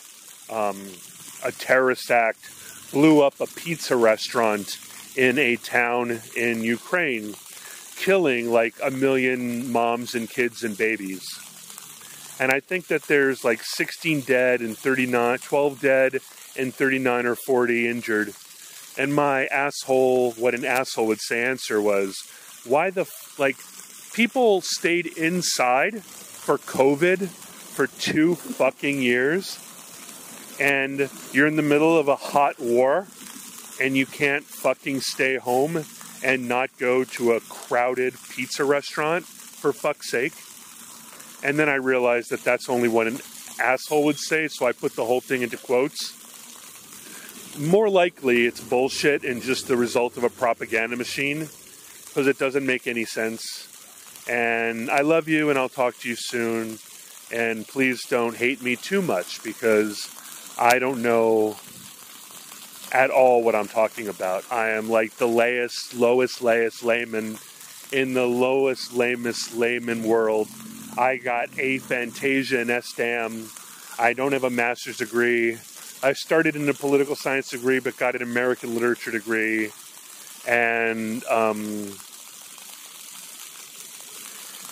um, 0.50 0.78
a 1.44 1.52
terrorist 1.52 2.10
act 2.10 2.50
blew 2.92 3.22
up 3.22 3.40
a 3.40 3.46
pizza 3.46 3.96
restaurant 3.96 4.78
in 5.16 5.38
a 5.38 5.56
town 5.56 6.20
in 6.36 6.62
Ukraine 6.62 7.34
killing 7.96 8.50
like 8.50 8.74
a 8.82 8.90
million 8.90 9.70
moms 9.72 10.14
and 10.14 10.28
kids 10.28 10.62
and 10.62 10.76
babies. 10.76 11.24
And 12.38 12.52
I 12.52 12.60
think 12.60 12.88
that 12.88 13.04
there's 13.04 13.44
like 13.44 13.62
16 13.62 14.20
dead 14.20 14.60
and 14.60 14.76
39, 14.76 15.38
12 15.38 15.80
dead 15.80 16.18
and 16.56 16.74
39 16.74 17.26
or 17.26 17.34
40 17.34 17.88
injured. 17.88 18.34
And 18.98 19.14
my 19.14 19.46
asshole, 19.46 20.32
what 20.32 20.54
an 20.54 20.64
asshole 20.64 21.06
would 21.06 21.20
say 21.20 21.42
answer 21.44 21.80
was, 21.80 22.16
why 22.64 22.90
the, 22.90 23.06
like, 23.38 23.56
people 24.12 24.60
stayed 24.60 25.06
inside 25.18 26.02
for 26.02 26.58
COVID 26.58 27.28
for 27.28 27.86
two 27.86 28.34
fucking 28.34 29.02
years 29.02 29.58
and 30.58 31.10
you're 31.32 31.46
in 31.46 31.56
the 31.56 31.62
middle 31.62 31.98
of 31.98 32.08
a 32.08 32.16
hot 32.16 32.58
war 32.58 33.06
and 33.80 33.96
you 33.96 34.06
can't 34.06 34.44
fucking 34.44 35.00
stay 35.00 35.36
home 35.36 35.84
and 36.22 36.48
not 36.48 36.70
go 36.78 37.04
to 37.04 37.32
a 37.32 37.40
crowded 37.40 38.14
pizza 38.30 38.64
restaurant 38.64 39.24
for 39.24 39.72
fuck's 39.72 40.10
sake. 40.10 40.34
And 41.42 41.58
then 41.58 41.68
I 41.68 41.74
realized 41.74 42.30
that 42.30 42.42
that's 42.42 42.68
only 42.68 42.88
what 42.88 43.06
an 43.06 43.20
asshole 43.60 44.04
would 44.04 44.18
say, 44.18 44.48
so 44.48 44.66
I 44.66 44.72
put 44.72 44.94
the 44.96 45.04
whole 45.04 45.20
thing 45.20 45.42
into 45.42 45.56
quotes. 45.56 46.14
More 47.58 47.88
likely, 47.88 48.46
it's 48.46 48.60
bullshit 48.60 49.24
and 49.24 49.40
just 49.42 49.68
the 49.68 49.76
result 49.76 50.16
of 50.16 50.24
a 50.24 50.30
propaganda 50.30 50.96
machine 50.96 51.48
because 52.06 52.26
it 52.26 52.38
doesn't 52.38 52.66
make 52.66 52.86
any 52.86 53.04
sense. 53.04 53.68
And 54.28 54.90
I 54.90 55.02
love 55.02 55.28
you, 55.28 55.50
and 55.50 55.58
I'll 55.58 55.68
talk 55.68 55.98
to 55.98 56.08
you 56.08 56.16
soon. 56.16 56.78
And 57.32 57.66
please 57.66 58.04
don't 58.06 58.36
hate 58.36 58.62
me 58.62 58.76
too 58.76 59.02
much 59.02 59.42
because 59.42 60.08
I 60.58 60.78
don't 60.78 61.02
know 61.02 61.56
at 62.92 63.10
all 63.10 63.42
what 63.42 63.54
I'm 63.54 63.68
talking 63.68 64.08
about. 64.08 64.44
I 64.50 64.70
am 64.70 64.88
like 64.88 65.16
the 65.16 65.26
lowest, 65.26 65.94
lowest, 65.94 66.42
lowest 66.42 66.84
layman 66.84 67.38
in 67.92 68.14
the 68.14 68.26
lowest, 68.26 68.94
lamest 68.94 69.54
layman 69.54 70.02
world. 70.02 70.48
I 70.98 71.16
got 71.16 71.50
aphantasia 71.50 72.60
and 72.60 72.70
SDAM. 72.70 73.98
I 73.98 74.12
don't 74.12 74.32
have 74.32 74.44
a 74.44 74.50
master's 74.50 74.98
degree. 74.98 75.58
I 76.02 76.12
started 76.12 76.56
in 76.56 76.68
a 76.68 76.74
political 76.74 77.16
science 77.16 77.50
degree, 77.50 77.80
but 77.80 77.96
got 77.96 78.14
an 78.14 78.22
American 78.22 78.74
literature 78.74 79.10
degree. 79.10 79.70
And 80.46 81.24
um, 81.24 81.92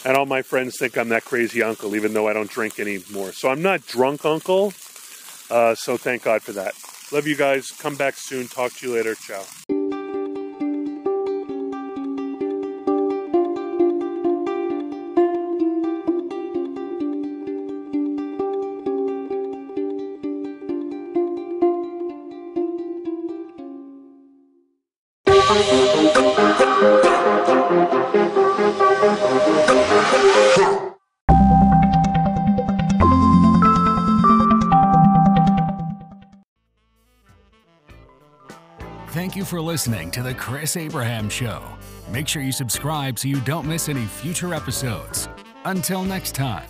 and 0.04 0.16
all 0.16 0.26
my 0.26 0.42
friends 0.42 0.76
think 0.78 0.98
I'm 0.98 1.08
that 1.08 1.24
crazy 1.24 1.62
uncle, 1.62 1.96
even 1.96 2.12
though 2.12 2.28
I 2.28 2.32
don't 2.34 2.50
drink 2.50 2.78
anymore. 2.78 3.32
So 3.32 3.48
I'm 3.48 3.62
not 3.62 3.86
drunk 3.86 4.24
uncle. 4.24 4.72
Uh, 5.50 5.74
so 5.74 5.96
thank 5.96 6.22
God 6.22 6.42
for 6.42 6.52
that. 6.52 6.74
Love 7.14 7.28
you 7.28 7.36
guys. 7.36 7.70
Come 7.70 7.94
back 7.94 8.14
soon. 8.16 8.48
Talk 8.48 8.72
to 8.72 8.88
you 8.88 8.92
later. 8.92 9.14
Ciao. 9.14 9.44
For 39.54 39.60
listening 39.60 40.10
to 40.10 40.20
The 40.20 40.34
Chris 40.34 40.76
Abraham 40.76 41.28
Show. 41.28 41.62
Make 42.10 42.26
sure 42.26 42.42
you 42.42 42.50
subscribe 42.50 43.20
so 43.20 43.28
you 43.28 43.40
don't 43.42 43.68
miss 43.68 43.88
any 43.88 44.04
future 44.04 44.52
episodes. 44.52 45.28
Until 45.64 46.02
next 46.02 46.34
time. 46.34 46.66